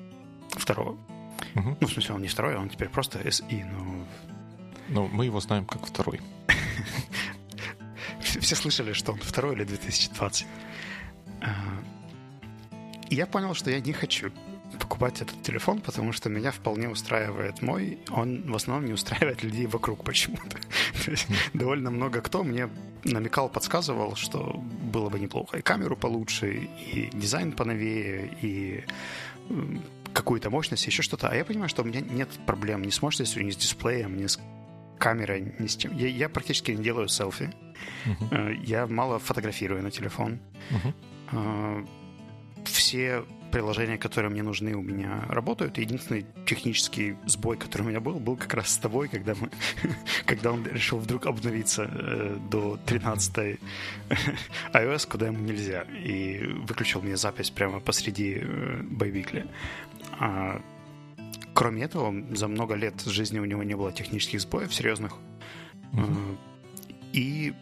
второго. 0.50 0.96
Угу. 1.54 1.76
Ну, 1.80 1.86
в 1.86 1.92
смысле, 1.92 2.14
он 2.14 2.22
не 2.22 2.28
второй, 2.28 2.56
он 2.56 2.68
теперь 2.68 2.88
просто 2.88 3.18
SE, 3.20 3.64
но... 3.64 4.06
Ну, 4.88 5.08
мы 5.12 5.26
его 5.26 5.40
знаем 5.40 5.66
как 5.66 5.86
второй. 5.86 6.20
Все 8.20 8.56
слышали, 8.56 8.92
что 8.92 9.12
он 9.12 9.18
второй 9.18 9.54
или 9.54 9.64
2020. 9.64 10.46
А, 11.42 11.54
я 13.08 13.26
понял, 13.26 13.54
что 13.54 13.70
я 13.70 13.80
не 13.80 13.92
хочу 13.92 14.32
покупать 14.78 15.22
этот 15.22 15.42
телефон, 15.42 15.80
потому 15.80 16.12
что 16.12 16.28
меня 16.28 16.50
вполне 16.50 16.88
устраивает 16.88 17.62
мой. 17.62 17.98
Он 18.10 18.42
в 18.50 18.54
основном 18.54 18.86
не 18.86 18.92
устраивает 18.92 19.42
людей 19.44 19.66
вокруг 19.66 20.04
почему-то. 20.04 20.58
довольно 21.54 21.90
много 21.90 22.20
кто 22.20 22.44
мне 22.44 22.68
намекал, 23.04 23.48
подсказывал, 23.48 24.16
что 24.16 24.62
было 24.92 25.08
бы 25.08 25.18
неплохо 25.18 25.58
и 25.58 25.62
камеру 25.62 25.96
получше, 25.96 26.68
и 26.92 27.10
дизайн 27.12 27.52
поновее, 27.52 28.36
и 28.42 28.84
какую-то 30.12 30.50
мощность, 30.50 30.86
еще 30.86 31.02
что-то. 31.02 31.28
А 31.28 31.34
я 31.34 31.44
понимаю, 31.44 31.68
что 31.68 31.82
у 31.82 31.84
меня 31.84 32.00
нет 32.00 32.28
проблем 32.46 32.82
ни 32.82 32.90
с 32.90 33.02
мощностью, 33.02 33.44
ни 33.44 33.50
с 33.50 33.56
дисплеем, 33.56 34.16
ни 34.16 34.26
с 34.26 34.38
камерой, 34.98 35.54
ни 35.58 35.66
с 35.66 35.76
чем. 35.76 35.96
Я, 35.96 36.08
я 36.08 36.28
практически 36.28 36.72
не 36.72 36.82
делаю 36.82 37.08
селфи. 37.08 37.50
Uh-huh. 38.04 38.64
Я 38.64 38.86
мало 38.86 39.18
фотографирую 39.18 39.82
на 39.82 39.90
телефон. 39.90 40.40
Uh-huh. 41.32 41.88
Все 42.64 43.24
приложения, 43.50 43.98
которые 43.98 44.30
мне 44.30 44.42
нужны, 44.42 44.74
у 44.74 44.82
меня 44.82 45.24
работают. 45.28 45.78
Единственный 45.78 46.26
технический 46.46 47.16
сбой, 47.26 47.56
который 47.56 47.82
у 47.82 47.88
меня 47.88 48.00
был, 48.00 48.18
был 48.18 48.36
как 48.36 48.54
раз 48.54 48.70
с 48.70 48.78
тобой, 48.78 49.08
когда, 49.08 49.34
мы, 49.34 49.50
когда 50.26 50.52
он 50.52 50.66
решил 50.66 50.98
вдруг 50.98 51.26
обновиться 51.26 51.90
э, 51.90 52.36
до 52.50 52.78
13 52.86 53.58
iOS, 54.72 55.08
куда 55.08 55.26
ему 55.26 55.38
нельзя, 55.38 55.82
и 55.82 56.46
выключил 56.68 57.02
мне 57.02 57.16
запись 57.16 57.50
прямо 57.50 57.80
посреди 57.80 58.38
э, 58.40 58.82
Байвикли. 58.82 59.46
А, 60.18 60.60
кроме 61.54 61.84
этого, 61.84 62.14
за 62.34 62.48
много 62.48 62.74
лет 62.74 63.00
жизни 63.02 63.38
у 63.38 63.44
него 63.44 63.62
не 63.62 63.74
было 63.74 63.92
технических 63.92 64.40
сбоев 64.40 64.74
серьезных. 64.74 65.14
Mm-hmm. 65.92 66.36
И 67.12 67.54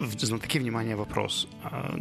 знатоки 0.00 0.58
внимания 0.58 0.96
вопрос. 0.96 1.48
А, 1.62 1.94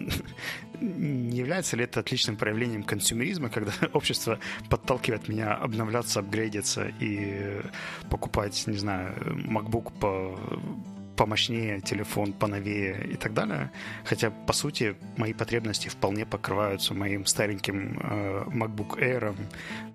не 0.81 1.37
является 1.37 1.77
ли 1.77 1.83
это 1.83 1.99
отличным 1.99 2.37
проявлением 2.37 2.83
консюмеризма, 2.83 3.49
когда 3.49 3.71
общество 3.93 4.39
подталкивает 4.69 5.27
меня 5.27 5.53
обновляться, 5.53 6.19
апгрейдиться 6.19 6.91
и 6.99 7.61
покупать, 8.09 8.63
не 8.67 8.77
знаю, 8.77 9.15
MacBook 9.47 9.91
помощнее, 9.99 11.81
телефон 11.81 12.31
поновее 12.31 13.05
и 13.11 13.17
так 13.17 13.33
далее. 13.33 13.71
Хотя, 14.05 14.31
по 14.31 14.53
сути, 14.53 14.95
мои 15.17 15.33
потребности 15.33 15.89
вполне 15.89 16.25
покрываются 16.25 16.93
моим 16.93 17.25
стареньким 17.25 17.99
э, 18.01 18.45
MacBook 18.53 18.97
Air, 18.99 19.35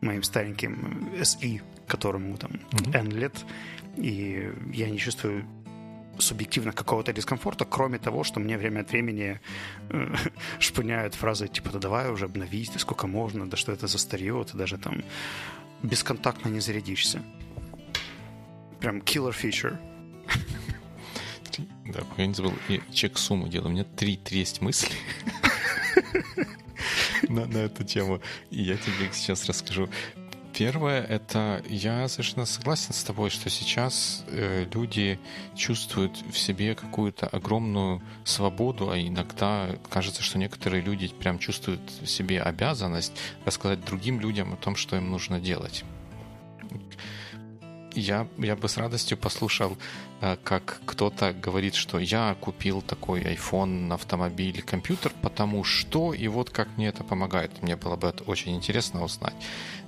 моим 0.03 0.23
стареньким 0.23 1.09
SE, 1.23 1.62
которому 1.87 2.37
там 2.37 2.51
mm-hmm. 2.51 2.97
N 2.99 3.11
лет, 3.11 3.47
и 3.97 4.53
я 4.75 4.90
не 4.90 4.99
чувствую 4.99 5.47
субъективно 6.18 6.72
какого-то 6.72 7.12
дискомфорта, 7.12 7.64
кроме 7.64 7.98
того, 7.98 8.24
что 8.24 8.40
мне 8.40 8.59
время 8.59 8.81
от 8.81 8.90
времени 8.90 9.40
э, 9.90 10.14
шпыняют 10.59 11.14
фразы 11.14 11.48
типа 11.48 11.70
«да 11.70 11.79
давай 11.79 12.11
уже 12.11 12.27
обновись, 12.27 12.70
да 12.70 12.79
сколько 12.79 13.07
можно, 13.07 13.48
да 13.48 13.57
что 13.57 13.72
это 13.72 13.87
за 13.87 13.98
старье, 13.98 14.44
ты 14.50 14.57
даже 14.57 14.79
там 14.79 15.03
бесконтактно 15.83 16.48
не 16.48 16.61
зарядишься». 16.61 17.22
Прям 18.81 18.98
killer 18.98 19.35
feature. 19.35 19.77
Да, 21.87 22.00
я 22.16 22.27
не 22.27 22.35
забыл, 22.35 22.53
я 22.68 22.81
чек 22.92 23.16
сумму 23.18 23.46
делал. 23.46 23.66
У 23.66 23.70
меня 23.70 23.85
три, 23.85 24.16
три 24.16 24.44
мысли 24.61 24.90
на, 27.29 27.46
на 27.46 27.59
эту 27.59 27.85
тему. 27.85 28.20
И 28.50 28.62
я 28.62 28.77
тебе 28.77 29.11
сейчас 29.12 29.44
расскажу. 29.46 29.88
Первое— 30.57 31.03
это 31.09 31.64
я 31.69 32.07
совершенно 32.07 32.47
согласен 32.47 32.93
с 32.93 33.03
тобой, 33.03 33.31
что 33.31 33.51
сейчас 33.51 34.25
э, 34.29 34.67
люди 34.73 35.19
чувствуют 35.57 36.17
в 36.31 36.38
себе 36.38 36.77
какую-то 36.77 37.27
огромную 37.27 38.01
свободу, 38.23 38.90
а 38.90 38.97
иногда 38.99 39.71
кажется, 39.90 40.23
что 40.23 40.38
некоторые 40.38 40.81
люди 40.81 41.09
прям 41.09 41.40
чувствуют 41.40 41.81
в 42.01 42.07
себе 42.07 42.40
обязанность 42.40 43.12
рассказать 43.45 43.85
другим 43.85 44.21
людям 44.21 44.53
о 44.53 44.57
том, 44.57 44.77
что 44.77 44.95
им 44.97 45.11
нужно 45.11 45.40
делать. 45.40 45.85
Я, 47.94 48.26
я 48.38 48.57
бы 48.57 48.68
с 48.68 48.76
радостью 48.76 49.16
послушал, 49.16 49.76
э, 50.20 50.37
как 50.42 50.80
кто-то 50.85 51.33
говорит, 51.33 51.74
что 51.74 51.98
я 51.98 52.37
купил 52.40 52.83
такой 52.83 53.22
iPhone, 53.22 53.92
автомобиль, 53.94 54.62
компьютер, 54.62 55.12
потому 55.22 55.64
что, 55.64 56.12
и 56.12 56.28
вот 56.28 56.50
как 56.50 56.68
мне 56.76 56.88
это 56.88 57.04
помогает. 57.04 57.62
Мне 57.62 57.76
было 57.76 57.96
бы 57.96 58.09
это 58.09 58.24
очень 58.24 58.57
интересно 58.57 59.04
узнать 59.04 59.35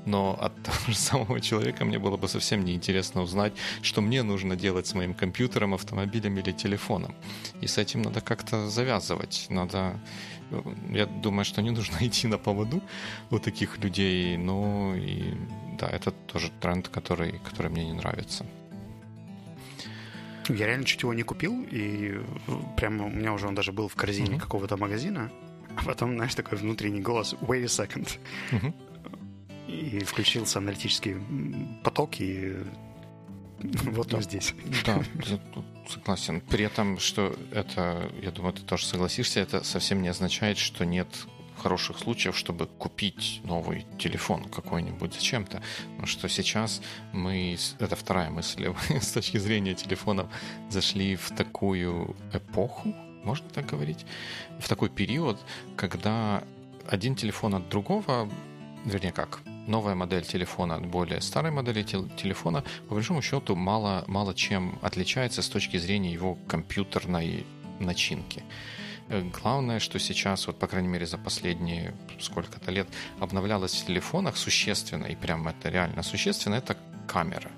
но 0.06 0.38
от 0.40 0.52
того 0.62 0.78
же 0.86 0.96
самого 0.96 1.40
человека 1.40 1.84
мне 1.84 1.98
было 1.98 2.16
бы 2.16 2.28
совсем 2.28 2.64
неинтересно 2.64 3.22
узнать, 3.22 3.52
что 3.82 4.00
мне 4.00 4.22
нужно 4.22 4.56
делать 4.56 4.86
с 4.86 4.94
моим 4.94 5.12
компьютером, 5.12 5.74
автомобилем 5.74 6.38
или 6.38 6.52
телефоном. 6.52 7.14
И 7.60 7.66
с 7.66 7.76
этим 7.76 8.02
надо 8.02 8.20
как-то 8.20 8.70
завязывать. 8.70 9.46
Надо 9.50 10.00
я 10.90 11.06
думаю, 11.06 11.44
что 11.44 11.62
не 11.62 11.70
нужно 11.70 11.96
идти 12.00 12.26
на 12.28 12.38
поводу 12.38 12.82
у 13.30 13.38
таких 13.38 13.78
людей, 13.78 14.36
но 14.36 14.94
и 14.96 15.34
да, 15.78 15.88
это 15.88 16.10
тоже 16.10 16.50
тренд, 16.60 16.88
который, 16.88 17.40
который 17.44 17.70
мне 17.70 17.84
не 17.84 17.92
нравится. 17.92 18.46
Я 20.48 20.66
реально 20.66 20.84
чуть 20.84 21.02
его 21.02 21.12
не 21.12 21.22
купил, 21.24 21.66
и 21.72 22.20
прямо 22.76 23.06
у 23.06 23.10
меня 23.10 23.32
уже 23.32 23.48
он 23.48 23.54
даже 23.54 23.72
был 23.72 23.88
в 23.88 23.96
корзине 23.96 24.36
uh-huh. 24.36 24.40
какого-то 24.40 24.76
магазина. 24.76 25.30
А 25.76 25.84
потом, 25.84 26.14
знаешь, 26.14 26.34
такой 26.34 26.56
внутренний 26.56 27.00
голос 27.00 27.34
«Wait 27.40 27.64
a 27.64 27.66
second». 27.66 28.18
Uh-huh 28.52 28.72
и 29.66 29.98
включился 30.04 30.58
аналитический 30.58 31.16
поток, 31.82 32.20
и 32.20 32.54
вот 33.84 34.08
да. 34.08 34.16
мы 34.16 34.22
здесь. 34.22 34.54
Да, 34.84 35.02
я 35.26 35.38
согласен. 35.88 36.40
При 36.40 36.64
этом, 36.64 36.98
что 36.98 37.36
это, 37.52 38.10
я 38.22 38.30
думаю, 38.30 38.52
ты 38.52 38.62
тоже 38.62 38.86
согласишься, 38.86 39.40
это 39.40 39.64
совсем 39.64 40.02
не 40.02 40.08
означает, 40.08 40.58
что 40.58 40.84
нет 40.84 41.08
хороших 41.56 41.98
случаев, 41.98 42.36
чтобы 42.36 42.66
купить 42.66 43.40
новый 43.44 43.86
телефон 43.98 44.44
какой-нибудь 44.44 45.14
зачем-то. 45.14 45.62
Потому 45.90 46.06
что 46.06 46.28
сейчас 46.28 46.82
мы, 47.12 47.56
это 47.78 47.96
вторая 47.96 48.30
мысль, 48.30 48.72
с 49.00 49.12
точки 49.12 49.38
зрения 49.38 49.74
телефонов 49.74 50.28
зашли 50.70 51.16
в 51.16 51.30
такую 51.30 52.16
эпоху, 52.32 52.94
можно 53.24 53.48
так 53.48 53.66
говорить, 53.66 54.06
в 54.60 54.68
такой 54.68 54.88
период, 54.88 55.38
когда 55.76 56.44
один 56.86 57.16
телефон 57.16 57.54
от 57.54 57.68
другого, 57.68 58.30
вернее 58.84 59.12
как, 59.12 59.40
новая 59.66 59.94
модель 59.94 60.24
телефона 60.24 60.76
от 60.76 60.86
более 60.86 61.20
старой 61.20 61.50
модели 61.50 61.82
телефона, 61.82 62.64
по 62.88 62.94
большому 62.94 63.22
счету, 63.22 63.56
мало, 63.56 64.04
мало 64.06 64.34
чем 64.34 64.78
отличается 64.82 65.42
с 65.42 65.48
точки 65.48 65.76
зрения 65.76 66.12
его 66.12 66.36
компьютерной 66.48 67.44
начинки. 67.80 68.42
Э, 69.08 69.22
главное, 69.22 69.78
что 69.78 69.98
сейчас, 69.98 70.46
вот 70.46 70.58
по 70.58 70.66
крайней 70.66 70.88
мере 70.88 71.06
за 71.06 71.18
последние 71.18 71.94
сколько-то 72.20 72.70
лет, 72.70 72.88
обновлялось 73.20 73.74
в 73.74 73.86
телефонах 73.86 74.36
существенно, 74.36 75.06
и 75.06 75.16
прям 75.16 75.48
это 75.48 75.68
реально 75.68 76.02
существенно, 76.02 76.54
это 76.56 76.76
камера. 77.06 77.50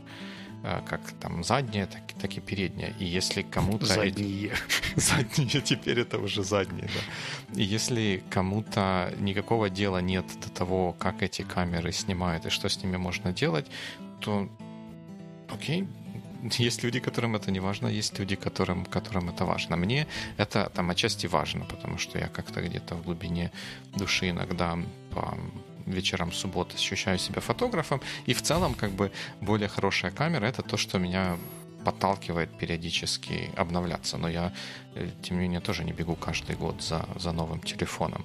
Э, 0.64 0.81
как 0.88 1.01
там 1.21 1.44
задняя, 1.44 1.87
так, 1.87 2.03
так 2.21 2.37
и 2.37 2.40
передняя. 2.40 2.92
И 2.99 3.05
если 3.05 3.42
кому-то... 3.42 3.87
Задние. 3.87 4.53
Задние, 4.97 5.61
теперь 5.64 6.01
это 6.01 6.18
уже 6.18 6.42
задние, 6.42 6.87
да. 6.87 7.61
И 7.61 7.62
если 7.62 8.23
кому-то 8.31 9.14
никакого 9.21 9.71
дела 9.71 9.99
нет 9.99 10.27
до 10.40 10.51
того, 10.51 10.92
как 10.99 11.23
эти 11.23 11.42
камеры 11.42 11.92
снимают 11.92 12.47
и 12.47 12.51
что 12.51 12.68
с 12.68 12.83
ними 12.83 12.97
можно 12.97 13.33
делать, 13.33 13.66
то 14.21 14.49
окей, 15.49 15.87
есть 16.59 16.83
люди, 16.83 17.01
которым 17.01 17.37
это 17.37 17.51
не 17.51 17.61
важно, 17.61 17.87
есть 17.88 18.18
люди, 18.18 18.37
которым, 18.37 18.85
которым 18.85 19.29
это 19.29 19.44
важно. 19.44 19.77
Мне 19.77 20.07
это 20.38 20.71
там 20.75 20.90
отчасти 20.90 21.27
важно, 21.27 21.64
потому 21.64 21.99
что 21.99 22.18
я 22.18 22.29
как-то 22.29 22.62
где-то 22.62 22.97
в 22.97 23.05
глубине 23.05 23.53
души 23.97 24.31
иногда 24.31 24.77
по 25.11 25.38
вечером 25.90 26.33
субботы 26.33 26.77
ощущаю 26.77 27.18
себя 27.18 27.40
фотографом. 27.40 28.01
И 28.27 28.35
в 28.35 28.42
целом, 28.42 28.74
как 28.74 28.90
бы, 28.90 29.11
более 29.40 29.68
хорошая 29.68 30.11
камера— 30.11 30.46
это 30.46 30.62
то, 30.62 30.77
что 30.77 30.98
меня 30.98 31.37
подталкивает 31.85 32.51
периодически 32.59 33.51
обновляться. 33.57 34.18
Но 34.18 34.29
я, 34.29 34.53
э, 34.94 35.09
тем 35.22 35.37
не 35.37 35.42
менее, 35.42 35.61
тоже 35.61 35.85
не 35.85 35.92
бегу 35.92 36.16
каждый 36.16 36.57
год 36.57 36.83
за, 36.83 37.07
за 37.16 37.33
новым 37.33 37.61
телефоном. 37.61 38.24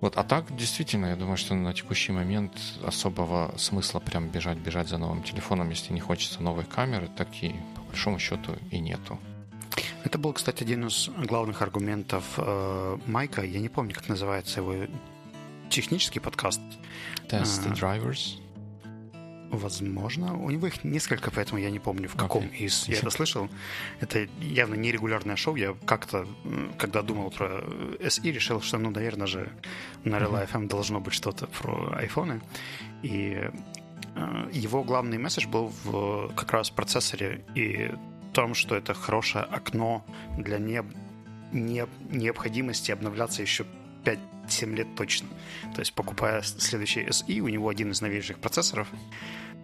Вот, 0.00 0.16
а 0.16 0.24
так, 0.24 0.56
действительно, 0.56 1.06
я 1.06 1.16
думаю, 1.16 1.36
что 1.36 1.54
на 1.54 1.72
текущий 1.72 2.12
момент 2.12 2.52
особого 2.84 3.54
смысла 3.56 4.00
прям 4.00 4.28
бежать, 4.28 4.58
бежать 4.58 4.88
за 4.88 4.98
новым 4.98 5.22
телефоном, 5.22 5.70
если 5.70 5.94
не 5.94 6.00
хочется 6.00 6.42
новой 6.42 6.64
камеры, 6.64 7.08
так 7.16 7.28
и 7.40 7.54
по 7.76 7.82
большому 7.82 8.18
счету 8.18 8.56
и 8.72 8.80
нету. 8.80 9.18
Это 10.04 10.18
был, 10.18 10.32
кстати, 10.32 10.64
один 10.64 10.86
из 10.86 11.08
главных 11.08 11.62
аргументов 11.62 12.24
э, 12.36 12.98
Майка. 13.06 13.42
Я 13.42 13.60
не 13.60 13.68
помню, 13.68 13.94
как 13.94 14.08
называется 14.08 14.60
его 14.60 14.74
технический 15.72 16.20
подкаст. 16.20 16.60
Test 17.28 17.64
the 17.64 17.72
Drivers. 17.72 18.38
Возможно. 19.50 20.36
У 20.36 20.50
него 20.50 20.66
их 20.66 20.84
несколько, 20.84 21.30
поэтому 21.30 21.60
я 21.60 21.70
не 21.70 21.78
помню, 21.78 22.08
в 22.08 22.14
каком 22.14 22.44
okay. 22.44 22.56
из 22.56 22.88
я 22.88 22.98
это 22.98 23.10
слышал. 23.10 23.48
Это 24.00 24.28
явно 24.40 24.74
нерегулярное 24.74 25.36
шоу. 25.36 25.56
Я 25.56 25.74
как-то, 25.86 26.26
когда 26.78 27.02
думал 27.02 27.30
про 27.30 27.60
SE, 28.00 28.30
решил, 28.30 28.60
что, 28.60 28.78
ну, 28.78 28.90
наверное 28.90 29.26
же, 29.26 29.50
на 30.04 30.16
Real 30.16 30.46
FM 30.46 30.68
должно 30.68 31.00
быть 31.00 31.14
что-то 31.14 31.46
про 31.46 31.94
айфоны. 31.96 32.40
И 33.02 33.50
э, 34.14 34.50
его 34.52 34.84
главный 34.84 35.18
месседж 35.18 35.46
был 35.46 35.72
в 35.84 36.32
как 36.34 36.52
раз 36.52 36.70
процессоре 36.70 37.44
и 37.54 37.90
том, 38.32 38.54
что 38.54 38.74
это 38.74 38.94
хорошее 38.94 39.44
окно 39.44 40.04
для 40.38 40.58
не, 40.58 40.82
не, 41.52 41.86
необходимости 42.10 42.90
обновляться 42.90 43.42
еще 43.42 43.64
5-7 44.48 44.74
лет 44.74 44.94
точно. 44.96 45.28
То 45.74 45.80
есть, 45.80 45.92
покупая 45.94 46.42
следующий 46.42 47.02
SE, 47.02 47.40
у 47.40 47.48
него 47.48 47.68
один 47.68 47.90
из 47.90 48.00
новейших 48.00 48.38
процессоров, 48.38 48.88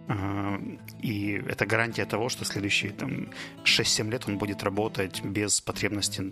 а, 0.07 0.59
и 1.01 1.41
это 1.47 1.65
гарантия 1.65 2.05
того, 2.05 2.29
что 2.29 2.43
следующие 2.45 2.91
там, 2.91 3.29
6-7 3.63 4.09
лет 4.09 4.27
он 4.27 4.37
будет 4.37 4.63
работать 4.63 5.23
без 5.23 5.61
потребности 5.61 6.23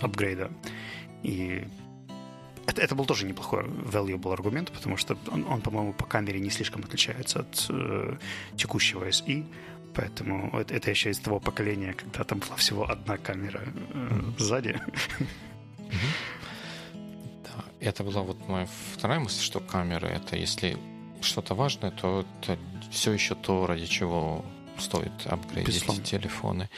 апгрейда. 0.00 0.50
И 1.24 1.66
это, 2.66 2.82
это 2.82 2.94
был 2.94 3.04
тоже 3.04 3.26
неплохой 3.26 3.64
valuable 3.64 4.32
аргумент, 4.32 4.70
потому 4.70 4.96
что 4.96 5.16
он, 5.32 5.44
он 5.48 5.60
по-моему, 5.60 5.92
по 5.92 6.04
камере 6.04 6.40
не 6.40 6.50
слишком 6.50 6.84
отличается 6.84 7.40
от 7.40 7.66
э, 7.68 8.16
текущего 8.56 9.08
SE, 9.08 9.44
поэтому 9.94 10.56
это, 10.58 10.74
это 10.74 10.90
еще 10.90 11.10
из 11.10 11.18
того 11.18 11.40
поколения, 11.40 11.94
когда 11.94 12.24
там 12.24 12.38
была 12.38 12.56
всего 12.56 12.88
одна 12.88 13.18
камера 13.18 13.62
э, 13.64 14.20
сзади. 14.38 14.80
Это 17.86 18.02
была 18.02 18.22
вот 18.22 18.48
моя 18.48 18.66
вторая 18.94 19.20
мысль, 19.20 19.40
что 19.40 19.60
камеры 19.60 20.08
это 20.08 20.36
если 20.36 20.76
что-то 21.20 21.54
важное, 21.54 21.92
то 21.92 22.26
это 22.42 22.58
все 22.90 23.12
еще 23.12 23.36
то, 23.36 23.66
ради 23.66 23.86
чего 23.86 24.44
стоит 24.76 25.12
апгрейдить 25.24 25.74
Безусловно. 25.74 26.02
телефоны. 26.02 26.68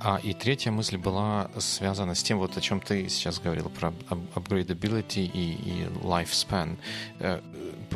А 0.00 0.18
и 0.22 0.32
третья 0.32 0.70
мысль 0.70 0.96
была 0.96 1.50
связана 1.58 2.14
с 2.14 2.22
тем, 2.22 2.38
вот 2.38 2.56
о 2.56 2.60
чем 2.60 2.80
ты 2.80 3.08
сейчас 3.08 3.38
говорил, 3.40 3.68
про 3.68 3.92
upgradability 4.34 5.20
и, 5.20 5.52
и 5.52 5.84
lifespan. 6.02 6.78
Э, 7.20 7.40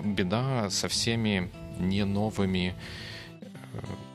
беда 0.05 0.69
со 0.71 0.89
всеми 0.89 1.51
не 1.79 2.05
новыми 2.05 2.75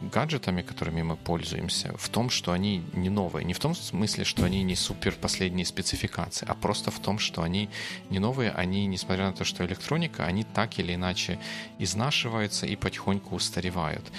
гаджетами, 0.02 0.62
которыми 0.62 1.02
мы 1.02 1.16
пользуемся, 1.16 1.94
в 1.98 2.10
том, 2.10 2.30
что 2.30 2.52
они 2.52 2.84
не 2.94 3.10
новые. 3.10 3.46
Не 3.46 3.54
в 3.54 3.60
том 3.60 3.76
смысле, 3.76 4.24
что 4.24 4.44
они 4.44 4.64
не 4.64 4.76
супер 4.76 5.16
последние 5.16 5.66
спецификации, 5.66 6.46
а 6.48 6.54
просто 6.54 6.92
в 6.92 7.00
том, 7.00 7.20
что 7.20 7.42
они 7.44 7.70
не 8.10 8.20
новые, 8.20 8.52
они, 8.52 8.86
несмотря 8.88 9.26
на 9.28 9.34
то, 9.34 9.44
что 9.44 9.66
электроника, 9.66 10.26
они 10.26 10.44
так 10.44 10.80
или 10.80 10.96
иначе 10.96 11.40
изнашиваются 11.80 12.66
и 12.66 12.76
потихоньку 12.76 13.36
устаревают. 13.36 14.12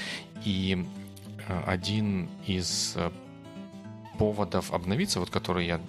И 0.44 0.86
э, 1.48 1.62
один 1.66 2.28
из 2.46 2.94
э, 2.96 3.10
поводов 4.18 4.72
обновиться, 4.72 5.20
вот 5.20 5.30
которые 5.30 5.66
я 5.66 5.80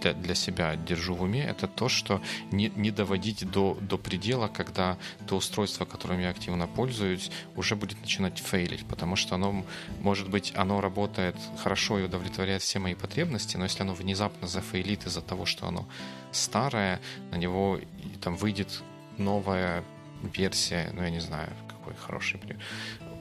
для, 0.00 0.14
для 0.14 0.34
себя 0.34 0.76
держу 0.76 1.14
в 1.14 1.22
уме, 1.22 1.44
это 1.44 1.66
то, 1.66 1.88
что 1.88 2.20
не, 2.52 2.72
не 2.76 2.90
доводить 2.90 3.50
до, 3.50 3.76
до 3.80 3.98
предела, 3.98 4.48
когда 4.48 4.96
то 5.26 5.36
устройство, 5.36 5.84
которым 5.84 6.20
я 6.20 6.30
активно 6.30 6.66
пользуюсь, 6.66 7.30
уже 7.56 7.76
будет 7.76 8.00
начинать 8.00 8.38
фейлить, 8.38 8.86
потому 8.86 9.16
что 9.16 9.34
оно, 9.34 9.64
может 10.00 10.28
быть, 10.28 10.52
оно 10.56 10.80
работает 10.80 11.36
хорошо 11.62 11.98
и 11.98 12.04
удовлетворяет 12.04 12.62
все 12.62 12.78
мои 12.78 12.94
потребности, 12.94 13.56
но 13.56 13.64
если 13.64 13.82
оно 13.82 13.94
внезапно 13.94 14.48
зафейлит 14.48 15.06
из-за 15.06 15.20
того, 15.20 15.46
что 15.46 15.66
оно 15.66 15.86
старое, 16.32 17.00
на 17.30 17.36
него 17.36 17.80
там 18.20 18.36
выйдет 18.36 18.82
новая 19.18 19.84
версия, 20.22 20.90
ну 20.92 21.02
я 21.02 21.10
не 21.10 21.20
знаю, 21.20 21.50
какой 21.68 21.94
хороший 21.94 22.38
пример, 22.38 22.60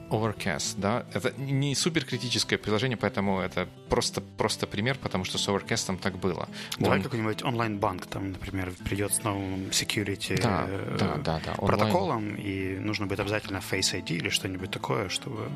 Overcast, 0.10 0.76
да, 0.78 1.05
это 1.14 1.34
не 1.38 1.76
супер 1.76 2.05
критическое 2.05 2.57
приложение, 2.57 2.97
поэтому 2.97 3.39
это 3.39 3.68
просто, 3.89 4.22
просто 4.22 4.68
пример, 4.68 4.97
потому 5.01 5.26
что 5.26 5.38
с 5.38 5.47
Overcast 5.47 5.97
так 5.99 6.18
было. 6.18 6.47
Давай 6.80 6.97
Он... 6.97 7.03
какой-нибудь 7.03 7.43
онлайн-банк, 7.43 8.05
там, 8.07 8.32
например, 8.32 8.72
придет 8.86 9.14
с 9.14 9.24
новым 9.24 9.70
security 9.72 10.41
да, 10.41 10.66
э, 10.68 10.97
да, 10.99 11.16
да, 11.18 11.41
да, 11.45 11.53
протоколом, 11.53 12.36
и 12.36 12.78
нужно 12.80 13.07
будет 13.07 13.20
обязательно 13.20 13.57
Face 13.57 13.93
ID 13.93 14.18
или 14.18 14.30
что-нибудь 14.30 14.72
такое, 14.72 15.10
чтобы 15.10 15.49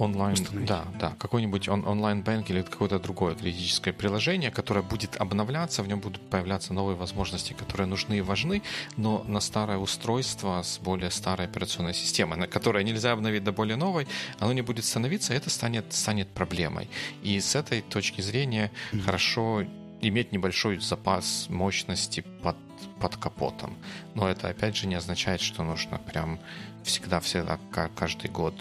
онлайн, 0.00 0.34
установить. 0.34 0.68
да, 0.68 0.84
да, 0.98 1.14
какой-нибудь 1.18 1.68
он, 1.68 1.86
онлайн-бэнк 1.86 2.50
или 2.50 2.62
какое-то 2.62 2.98
другое 2.98 3.34
критическое 3.34 3.92
приложение, 3.92 4.50
которое 4.50 4.82
будет 4.82 5.16
обновляться, 5.16 5.82
в 5.82 5.88
нем 5.88 6.00
будут 6.00 6.20
появляться 6.30 6.72
новые 6.72 6.96
возможности, 6.96 7.52
которые 7.52 7.86
нужны 7.86 8.18
и 8.18 8.20
важны, 8.20 8.62
но 8.96 9.24
на 9.26 9.40
старое 9.40 9.78
устройство 9.78 10.62
с 10.62 10.78
более 10.78 11.10
старой 11.10 11.46
операционной 11.46 11.94
системой, 11.94 12.38
на 12.38 12.46
которое 12.46 12.84
нельзя 12.84 13.12
обновить 13.12 13.44
до 13.44 13.52
более 13.52 13.76
новой, 13.76 14.06
оно 14.38 14.52
не 14.52 14.62
будет 14.62 14.84
становиться, 14.84 15.34
и 15.34 15.36
это 15.36 15.50
станет, 15.50 15.92
станет 15.92 16.28
проблемой. 16.28 16.88
И 17.22 17.38
с 17.40 17.54
этой 17.54 17.82
точки 17.82 18.20
зрения 18.20 18.70
mm-hmm. 18.92 19.00
хорошо 19.02 19.64
иметь 20.00 20.32
небольшой 20.32 20.78
запас 20.80 21.46
мощности 21.48 22.24
под, 22.42 22.56
под 23.00 23.16
капотом. 23.16 23.76
Но 24.14 24.28
это 24.28 24.48
опять 24.48 24.76
же 24.76 24.86
не 24.86 24.94
означает, 24.94 25.40
что 25.40 25.62
нужно 25.62 25.98
прям 25.98 26.40
всегда-всегда 26.84 27.58
каждый 27.94 28.30
год 28.30 28.54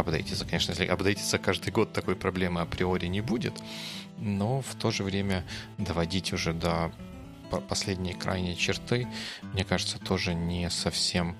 апдейтиться. 0.00 0.44
Конечно, 0.44 0.72
если 0.72 0.86
апдейтиться 0.86 1.38
каждый 1.38 1.70
год, 1.70 1.92
такой 1.92 2.16
проблемы 2.16 2.60
априори 2.60 3.06
не 3.06 3.20
будет, 3.20 3.54
но 4.18 4.60
в 4.60 4.74
то 4.74 4.90
же 4.90 5.04
время 5.04 5.44
доводить 5.78 6.32
уже 6.32 6.52
до 6.52 6.92
последней 7.68 8.14
крайней 8.14 8.56
черты, 8.56 9.08
мне 9.52 9.64
кажется, 9.64 9.98
тоже 9.98 10.34
не 10.34 10.70
совсем 10.70 11.36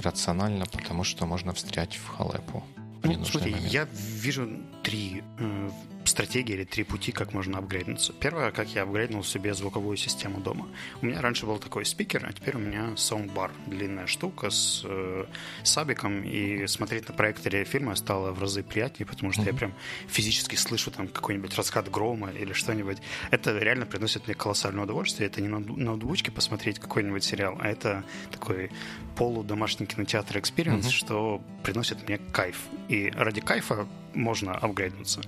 рационально, 0.00 0.66
потому 0.66 1.04
что 1.04 1.26
можно 1.26 1.52
встрять 1.52 1.96
в 1.96 2.08
халепу. 2.08 2.64
Ну, 3.04 3.24
смотри, 3.24 3.52
момент. 3.52 3.72
я 3.72 3.88
вижу 3.92 4.48
три 4.82 5.22
э, 5.38 5.70
стратегии 6.12 6.54
или 6.54 6.64
три 6.64 6.84
пути, 6.84 7.10
как 7.10 7.32
можно 7.32 7.58
апгрейднуться. 7.58 8.12
Первое, 8.12 8.50
как 8.50 8.68
я 8.68 8.82
апгрейднул 8.82 9.24
себе 9.24 9.54
звуковую 9.54 9.96
систему 9.96 10.40
дома. 10.40 10.68
У 11.00 11.06
меня 11.06 11.20
раньше 11.20 11.46
был 11.46 11.58
такой 11.58 11.84
спикер, 11.84 12.24
а 12.28 12.32
теперь 12.32 12.56
у 12.56 12.58
меня 12.60 12.96
саундбар. 12.96 13.50
Длинная 13.66 14.06
штука 14.06 14.50
с 14.50 14.82
э, 14.84 15.24
сабиком, 15.64 16.22
и 16.22 16.66
смотреть 16.66 17.08
на 17.08 17.14
проекторе 17.14 17.64
фильма 17.64 17.96
стало 17.96 18.32
в 18.32 18.40
разы 18.40 18.62
приятнее, 18.62 19.06
потому 19.06 19.32
что 19.32 19.42
mm-hmm. 19.42 19.52
я 19.52 19.54
прям 19.54 19.74
физически 20.06 20.56
слышу 20.56 20.90
там 20.90 21.08
какой-нибудь 21.08 21.56
раскат 21.56 21.90
грома 21.90 22.30
или 22.30 22.52
что-нибудь. 22.52 22.98
Это 23.30 23.58
реально 23.58 23.86
приносит 23.86 24.26
мне 24.26 24.34
колоссальное 24.34 24.84
удовольствие. 24.84 25.28
Это 25.28 25.40
не 25.40 25.48
на 25.48 25.58
ноутбучке 25.58 26.30
посмотреть 26.30 26.78
какой-нибудь 26.78 27.24
сериал, 27.24 27.58
а 27.60 27.68
это 27.68 28.04
такой 28.30 28.70
полудомашний 29.16 29.86
кинотеатр 29.86 30.36
experience, 30.36 30.82
mm-hmm. 30.82 30.90
что 30.90 31.42
приносит 31.62 32.06
мне 32.06 32.18
кайф. 32.18 32.58
И 32.88 33.10
ради 33.14 33.40
кайфа 33.40 33.88
можно 34.14 34.54
апгрейднуться. 34.54 35.20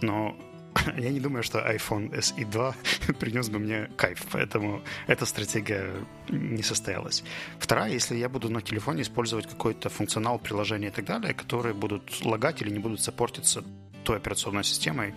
Но 0.00 0.36
я 0.96 1.10
не 1.10 1.20
думаю, 1.20 1.42
что 1.42 1.58
iPhone 1.58 2.10
SE 2.12 2.44
2 2.44 2.74
принес 3.20 3.48
бы 3.48 3.58
мне 3.58 3.88
кайф, 3.96 4.26
поэтому 4.32 4.82
эта 5.06 5.26
стратегия 5.26 5.90
не 6.28 6.62
состоялась. 6.62 7.24
Вторая, 7.58 7.92
если 7.92 8.16
я 8.16 8.28
буду 8.28 8.50
на 8.50 8.60
телефоне 8.60 9.02
использовать 9.02 9.46
какой-то 9.46 9.88
функционал 9.88 10.38
приложения 10.38 10.88
и 10.88 10.92
так 10.92 11.04
далее, 11.04 11.34
которые 11.34 11.74
будут 11.74 12.24
лагать 12.24 12.62
или 12.62 12.70
не 12.70 12.78
будут 12.78 13.00
саппортиться 13.00 13.64
той 14.04 14.16
операционной 14.16 14.64
системой. 14.64 15.14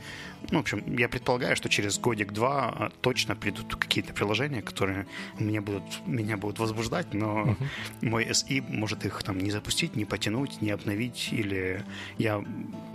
Ну, 0.50 0.58
в 0.58 0.62
общем, 0.62 0.98
я 0.98 1.08
предполагаю, 1.08 1.56
что 1.56 1.70
через 1.70 2.00
годик-два 2.00 2.70
а, 2.70 2.92
точно 3.02 3.36
придут 3.36 3.76
какие-то 3.76 4.14
приложения, 4.14 4.62
которые 4.62 5.06
мне 5.40 5.62
будут, 5.62 5.84
меня 6.08 6.38
будут 6.38 6.60
возбуждать, 6.60 7.14
но 7.14 7.44
uh-huh. 7.44 7.68
мой 8.02 8.26
SI 8.26 8.64
может 8.68 9.06
их 9.06 9.22
там 9.24 9.38
не 9.38 9.52
запустить, 9.52 9.96
не 9.96 10.06
потянуть, 10.06 10.62
не 10.62 10.72
обновить, 10.72 11.30
или 11.32 11.86
я 12.18 12.44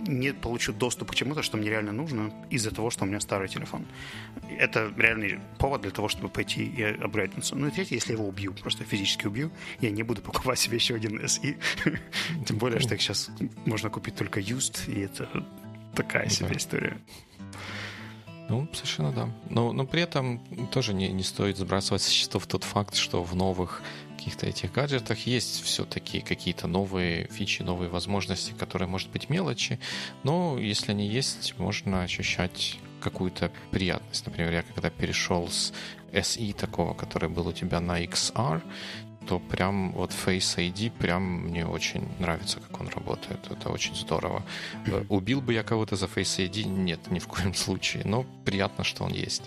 не 0.07 0.33
получу 0.33 0.73
доступ 0.73 1.11
к 1.11 1.15
чему-то, 1.15 1.41
что 1.41 1.57
мне 1.57 1.69
реально 1.69 1.93
нужно 1.93 2.33
из-за 2.49 2.71
того, 2.71 2.89
что 2.89 3.05
у 3.05 3.07
меня 3.07 3.19
старый 3.19 3.47
телефон. 3.47 3.85
Это 4.59 4.91
реальный 4.97 5.39
повод 5.57 5.81
для 5.81 5.91
того, 5.91 6.09
чтобы 6.09 6.29
пойти 6.29 6.65
и 6.65 6.83
апгрейднуться. 6.83 7.55
Ну 7.55 7.67
и 7.67 7.71
третье, 7.71 7.95
если 7.95 8.11
я 8.11 8.17
его 8.17 8.27
убью, 8.27 8.53
просто 8.53 8.83
физически 8.83 9.27
убью, 9.27 9.51
я 9.79 9.89
не 9.89 10.03
буду 10.03 10.21
покупать 10.21 10.59
себе 10.59 10.77
еще 10.77 10.95
один 10.95 11.19
SI. 11.19 11.57
Тем 12.45 12.57
более, 12.57 12.79
что 12.79 12.95
их 12.95 13.01
сейчас 13.01 13.29
можно 13.65 13.89
купить 13.89 14.15
только 14.15 14.39
used, 14.39 14.91
и 14.91 15.01
это 15.01 15.29
такая 15.97 16.29
себе 16.29 16.49
да. 16.49 16.55
история. 16.57 16.97
Ну, 18.49 18.67
совершенно 18.71 19.11
да. 19.11 19.29
Но, 19.49 19.73
но 19.73 19.85
при 19.85 20.01
этом 20.01 20.39
тоже 20.71 20.93
не, 20.93 21.09
не 21.09 21.23
стоит 21.23 21.57
сбрасывать 21.57 22.01
со 22.01 22.11
счетов 22.11 22.47
тот 22.47 22.63
факт, 22.63 22.95
что 22.95 23.21
в 23.23 23.35
новых 23.35 23.81
каких-то 24.15 24.45
этих 24.45 24.71
гаджетах 24.71 25.27
есть 25.27 25.63
все-таки 25.63 26.21
какие-то 26.21 26.67
новые 26.67 27.27
фичи, 27.27 27.61
новые 27.61 27.89
возможности, 27.89 28.53
которые, 28.57 28.87
может 28.87 29.09
быть, 29.09 29.29
мелочи, 29.29 29.79
но 30.23 30.57
если 30.57 30.91
они 30.91 31.07
есть, 31.07 31.57
можно 31.57 32.03
ощущать 32.03 32.77
какую-то 33.01 33.51
приятность. 33.71 34.25
Например, 34.25 34.51
я 34.53 34.63
когда 34.63 34.89
перешел 34.89 35.47
с 35.49 35.73
SE 36.13 36.53
такого, 36.53 36.93
который 36.93 37.29
был 37.29 37.47
у 37.47 37.53
тебя 37.53 37.79
на 37.79 38.03
XR, 38.03 38.61
то 39.27 39.39
прям 39.39 39.91
вот 39.91 40.11
Face 40.11 40.57
ID 40.57 40.91
прям 40.91 41.23
мне 41.47 41.65
очень 41.65 42.07
нравится, 42.19 42.59
как 42.59 42.81
он 42.81 42.87
работает. 42.87 43.39
Это 43.51 43.69
очень 43.69 43.95
здорово. 43.95 44.43
Mm-hmm. 44.85 45.05
Убил 45.09 45.41
бы 45.41 45.53
я 45.53 45.63
кого-то 45.63 45.95
за 45.95 46.05
Face 46.05 46.49
ID? 46.49 46.63
Нет, 46.63 47.11
ни 47.11 47.19
в 47.19 47.27
коем 47.27 47.53
случае. 47.53 48.03
Но 48.05 48.25
приятно, 48.45 48.83
что 48.83 49.03
он 49.03 49.11
есть. 49.11 49.43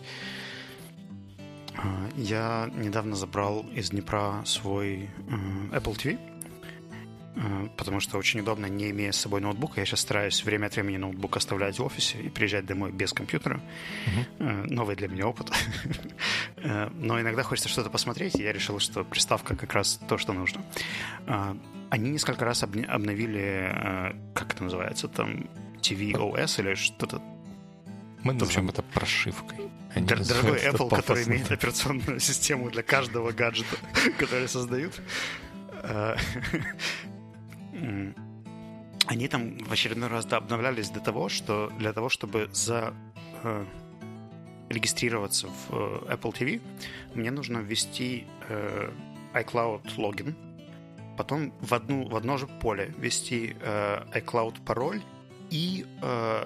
А, 1.77 2.09
я 2.17 2.71
недавно 2.77 3.17
забрал 3.17 3.65
из 3.75 3.91
Днепра 3.91 4.43
свой 4.45 5.09
э, 5.29 5.77
Apple 5.77 5.97
TV 5.97 6.19
Э, 6.19 6.40
потому 7.77 8.01
что 8.01 8.19
очень 8.19 8.41
удобно, 8.41 8.67
не 8.67 8.91
имея 8.91 9.13
с 9.13 9.17
собой 9.17 9.41
ноутбука. 9.41 9.81
Я 9.81 9.87
сейчас 9.87 10.01
стараюсь 10.01 10.45
время 10.45 10.67
от 10.67 10.75
времени 10.75 10.97
ноутбук 10.97 11.37
оставлять 11.37 11.79
в 11.79 11.85
офисе 11.85 12.19
и 12.19 12.29
приезжать 12.29 12.67
домой 12.67 12.93
без 12.93 13.13
компьютера. 13.13 13.61
Uh-huh. 14.07 14.73
Новый 14.73 14.97
для 14.97 15.09
меня 15.09 15.27
опыт. 15.27 15.51
Э, 16.63 16.91
но 16.93 17.19
иногда 17.19 17.43
хочется 17.43 17.71
что-то 17.71 17.89
посмотреть, 17.89 18.35
и 18.35 18.43
я 18.43 18.53
решил, 18.53 18.79
что 18.81 19.03
приставка 19.03 19.57
как 19.57 19.73
раз 19.73 19.99
то, 20.09 20.19
что 20.19 20.35
нужно. 20.35 20.63
Они 21.89 22.11
несколько 22.11 22.45
раз 22.45 22.63
обновили, 22.63 24.15
как 24.35 24.53
это 24.53 24.65
называется, 24.65 25.09
там, 25.09 25.49
TVOS 25.81 26.61
или 26.61 26.75
что-то 26.75 27.23
мы 28.23 28.35
назовем 28.35 28.69
это 28.69 28.83
прошивкой. 28.83 29.71
Дорогой 29.95 30.59
Apple, 30.59 30.91
который 30.91 31.25
имеет 31.25 31.51
операционную 31.51 32.21
систему 32.21 32.71
для 32.71 32.83
каждого 32.83 33.33
гаджета, 33.33 33.77
который 34.19 34.49
создают 34.49 35.01
они 39.07 39.29
там 39.29 39.59
в 39.59 39.73
очередной 39.73 40.09
раз 40.09 40.25
да, 40.27 40.37
обновлялись 40.37 40.91
до 40.91 41.01
того, 41.01 41.29
что 41.29 41.71
для 41.79 41.93
того, 41.93 42.09
чтобы 42.09 42.49
за 42.53 42.95
э, 43.43 43.65
регистрироваться 44.69 45.49
в 45.49 45.75
э, 45.75 46.15
Apple 46.15 46.33
TV, 46.33 46.61
мне 47.15 47.31
нужно 47.31 47.59
ввести 47.59 48.27
э, 48.49 48.91
iCloud 49.35 49.83
логин, 49.97 50.37
потом 51.17 51.53
в, 51.61 51.75
одну, 51.75 52.09
в 52.09 52.17
одно 52.17 52.37
же 52.37 52.47
поле 52.47 52.95
ввести 52.97 53.57
э, 53.61 54.03
iCloud 54.15 54.65
пароль 54.65 55.03
и 55.51 55.87
э, 56.03 56.45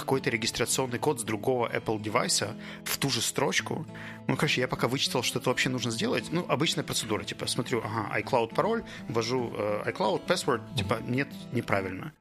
какой-то 0.00 0.30
регистрационный 0.30 0.98
код 0.98 1.20
с 1.20 1.22
другого 1.22 1.70
Apple 1.72 2.00
девайса 2.00 2.56
в 2.84 2.96
ту 2.96 3.10
же 3.10 3.20
строчку. 3.20 3.86
Ну, 4.26 4.36
короче, 4.36 4.60
я 4.62 4.68
пока 4.68 4.88
вычитал, 4.88 5.22
что 5.22 5.38
это 5.38 5.50
вообще 5.50 5.68
нужно 5.68 5.90
сделать. 5.90 6.24
Ну, 6.32 6.44
обычная 6.48 6.82
процедура, 6.84 7.22
типа, 7.22 7.46
смотрю, 7.46 7.82
ага, 7.84 8.18
iCloud 8.20 8.54
пароль, 8.54 8.82
ввожу 9.08 9.52
э, 9.54 9.90
iCloud 9.90 10.26
password, 10.26 10.62
типа, 10.76 10.98
нет, 11.06 11.28
неправильно. 11.52 12.12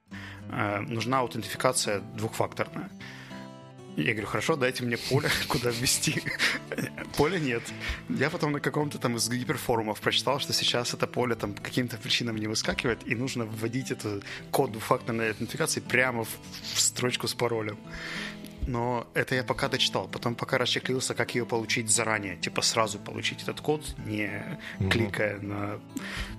Э, 0.51 0.81
нужна 0.81 1.19
аутентификация 1.19 2.01
двухфакторная. 2.15 2.89
Я 3.95 4.13
говорю, 4.13 4.27
хорошо, 4.27 4.55
дайте 4.55 4.83
мне 4.83 4.97
поле, 4.97 5.29
куда 5.47 5.69
ввести. 5.71 6.21
Поля 7.17 7.39
нет. 7.39 7.63
Я 8.09 8.29
потом 8.29 8.51
на 8.53 8.59
каком-то 8.59 8.97
там 8.97 9.17
из 9.17 9.29
гиперфорумов 9.29 9.99
прочитал, 9.99 10.39
что 10.39 10.53
сейчас 10.53 10.93
это 10.93 11.07
поле 11.07 11.35
там 11.35 11.53
каким-то 11.53 11.97
причинам 11.97 12.37
не 12.37 12.47
выскакивает, 12.47 12.99
и 13.05 13.15
нужно 13.15 13.45
вводить 13.45 13.91
эту 13.91 14.21
код 14.51 14.71
двухфакторной 14.71 15.29
аутентификации 15.29 15.81
прямо 15.81 16.23
в 16.23 16.29
строчку 16.79 17.27
с 17.27 17.33
паролем. 17.33 17.77
Но 18.69 19.07
это 19.15 19.33
я 19.33 19.43
пока 19.43 19.67
дочитал. 19.67 20.07
Потом 20.07 20.35
пока 20.35 20.59
расчеклился, 20.59 21.15
как 21.15 21.33
ее 21.33 21.45
получить 21.45 21.89
заранее. 21.89 22.37
Типа 22.37 22.61
сразу 22.61 22.99
получить 22.99 23.41
этот 23.41 23.61
код, 23.61 23.95
не 24.05 24.43
угу. 24.79 24.89
кликая 24.89 25.39
на... 25.39 25.79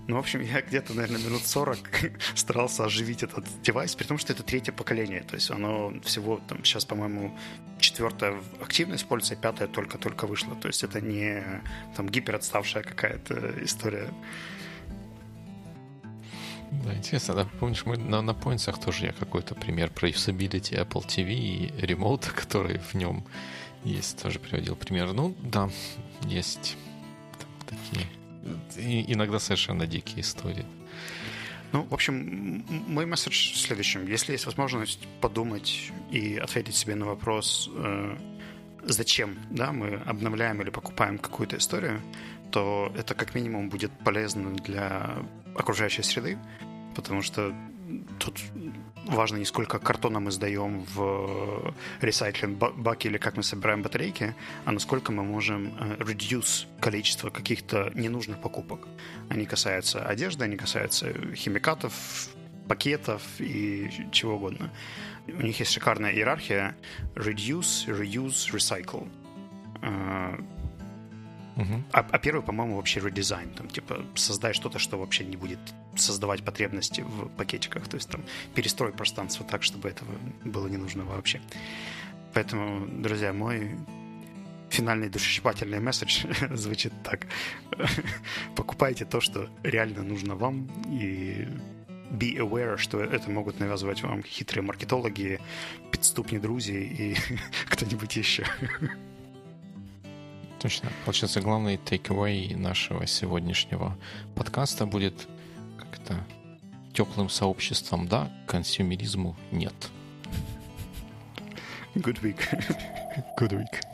Ну, 0.07 0.17
в 0.17 0.19
общем, 0.19 0.41
я 0.41 0.63
где-то, 0.63 0.95
наверное, 0.95 1.21
минут 1.21 1.45
40 1.45 1.79
старался 2.37 2.85
оживить 2.85 3.25
этот 3.25 3.45
девайс, 3.63 3.97
при 3.97 4.05
том, 4.05 4.17
что 4.17 4.33
это 4.33 4.45
третье 4.45 4.73
поколение. 4.73 5.23
То 5.23 5.35
есть 5.35 5.51
оно 5.51 5.93
всего 6.05 6.41
там 6.49 6.65
сейчас, 6.65 6.85
по-моему, 6.85 7.37
четвертое 7.81 8.41
активно 8.63 8.95
используется, 8.95 9.35
а 9.35 9.43
пятое 9.43 9.67
только-только 9.67 10.27
вышло. 10.27 10.55
То 10.55 10.69
есть 10.69 10.85
это 10.85 11.01
не 11.01 11.43
там 11.97 12.09
гиперотставшая 12.09 12.85
какая-то 12.85 13.65
история. 13.65 14.09
Да, 16.71 16.95
интересно, 16.95 17.35
да, 17.35 17.49
помнишь, 17.59 17.85
мы 17.85 17.97
на, 17.97 18.23
на 18.23 18.31
Points 18.31 18.85
тоже 18.85 19.07
я 19.07 19.13
какой-то 19.13 19.55
пример 19.55 19.91
про 19.91 20.09
usability 20.09 20.79
Apple 20.79 21.05
TV 21.05 21.33
и 21.33 21.73
ремоут, 21.87 22.27
который 22.37 22.79
в 22.79 22.95
нем 22.95 23.25
есть, 23.85 24.23
тоже 24.23 24.39
приводил 24.39 24.77
пример. 24.77 25.13
Ну, 25.13 25.35
да, 25.43 25.69
есть 26.23 26.77
такие 27.67 28.07
и, 28.77 29.13
иногда 29.13 29.39
совершенно 29.39 29.87
дикие 29.87 30.21
истории. 30.21 30.65
Ну, 31.73 31.83
в 31.85 31.95
общем, 31.95 32.65
мой 32.89 33.07
месседж 33.07 33.53
в 33.53 33.59
следующем. 33.59 34.07
Если 34.07 34.33
есть 34.33 34.47
возможность 34.47 35.07
подумать 35.21 35.93
и 36.11 36.37
ответить 36.37 36.75
себе 36.75 36.97
на 36.97 37.07
вопрос, 37.07 37.71
э, 37.73 38.17
зачем 38.83 39.37
да, 39.51 39.73
мы 39.73 39.95
обновляем 40.07 40.61
или 40.63 40.71
покупаем 40.71 41.19
какую-то 41.19 41.57
историю, 41.57 42.01
то 42.51 42.93
это 42.97 43.15
как 43.15 43.37
минимум 43.37 43.69
будет 43.69 43.93
полезно 44.05 44.53
для 44.57 45.19
окружающей 45.55 46.03
среды, 46.03 46.39
потому 46.95 47.23
что 47.23 47.55
тут 48.19 48.41
важно 49.07 49.39
не 49.39 49.45
сколько 49.45 49.79
картона 49.79 50.21
мы 50.21 50.31
сдаем 50.31 50.85
в 50.95 51.75
ресайклинг 52.01 52.59
баки 52.59 53.09
или 53.09 53.19
как 53.19 53.37
мы 53.37 53.43
собираем 53.43 53.83
батарейки, 53.83 54.35
а 54.65 54.73
насколько 54.73 55.13
мы 55.13 55.25
можем 55.25 55.67
э, 55.79 55.97
reduce 55.99 56.67
количество 56.81 57.31
каких-то 57.31 57.91
ненужных 57.95 58.41
покупок. 58.41 58.87
Они 59.29 59.47
касаются 59.47 60.05
одежды, 60.05 60.45
они 60.45 60.57
касаются 60.57 61.13
химикатов, 61.35 61.95
пакетов 62.69 63.23
и 63.39 63.91
чего 64.13 64.37
угодно. 64.37 64.71
У 65.27 65.43
них 65.43 65.59
есть 65.59 65.73
шикарная 65.73 66.13
иерархия 66.13 66.77
reduce, 67.15 67.87
reuse, 67.87 68.53
recycle 68.53 69.09
Uh-huh. 71.61 71.83
А, 71.93 72.07
а 72.11 72.19
первый, 72.19 72.43
по-моему, 72.43 72.77
вообще 72.77 73.01
редизайн. 73.01 73.51
Там, 73.51 73.69
типа, 73.69 74.03
создай 74.15 74.55
что-то, 74.55 74.79
что 74.79 74.99
вообще 74.99 75.25
не 75.25 75.37
будет 75.37 75.59
создавать 75.95 76.43
потребности 76.43 77.03
в 77.03 77.29
пакетиках. 77.37 77.87
То 77.87 77.97
есть 77.97 78.09
там 78.09 78.25
перестрой 78.55 78.93
пространство 78.93 79.45
так, 79.45 79.63
чтобы 79.63 79.91
этого 79.91 80.11
было 80.45 80.69
не 80.69 80.79
нужно 80.79 81.05
вообще. 81.05 81.41
Поэтому, 82.33 82.87
друзья, 83.03 83.33
мой 83.33 83.77
финальный 84.71 85.11
душесчипательный 85.11 85.81
месседж 85.81 86.25
звучит 86.51 86.93
так. 87.03 87.27
Покупайте 88.57 89.05
то, 89.05 89.21
что 89.21 89.49
реально 89.63 90.03
нужно 90.03 90.37
вам, 90.37 90.67
и 90.89 91.47
be 92.11 92.37
aware, 92.39 92.79
что 92.79 93.01
это 93.01 93.31
могут 93.31 93.61
навязывать 93.61 94.03
вам 94.03 94.23
хитрые 94.23 94.63
маркетологи, 94.63 95.41
подступни 95.93 96.39
друзья 96.39 96.79
и 96.79 97.17
кто-нибудь 97.69 98.17
еще. 98.17 98.47
Точно. 100.61 100.91
Получается, 101.07 101.41
главный 101.41 101.77
takeaway 101.77 102.55
нашего 102.55 103.07
сегодняшнего 103.07 103.97
подкаста 104.35 104.85
будет 104.85 105.27
как-то 105.79 106.23
теплым 106.93 107.31
сообществом 107.31 108.07
да, 108.07 108.31
консюмеризму 108.47 109.37
нет. 109.53 109.75
Good 111.95 112.21
week. 112.23 112.39
Good 113.39 113.53
week. 113.53 113.90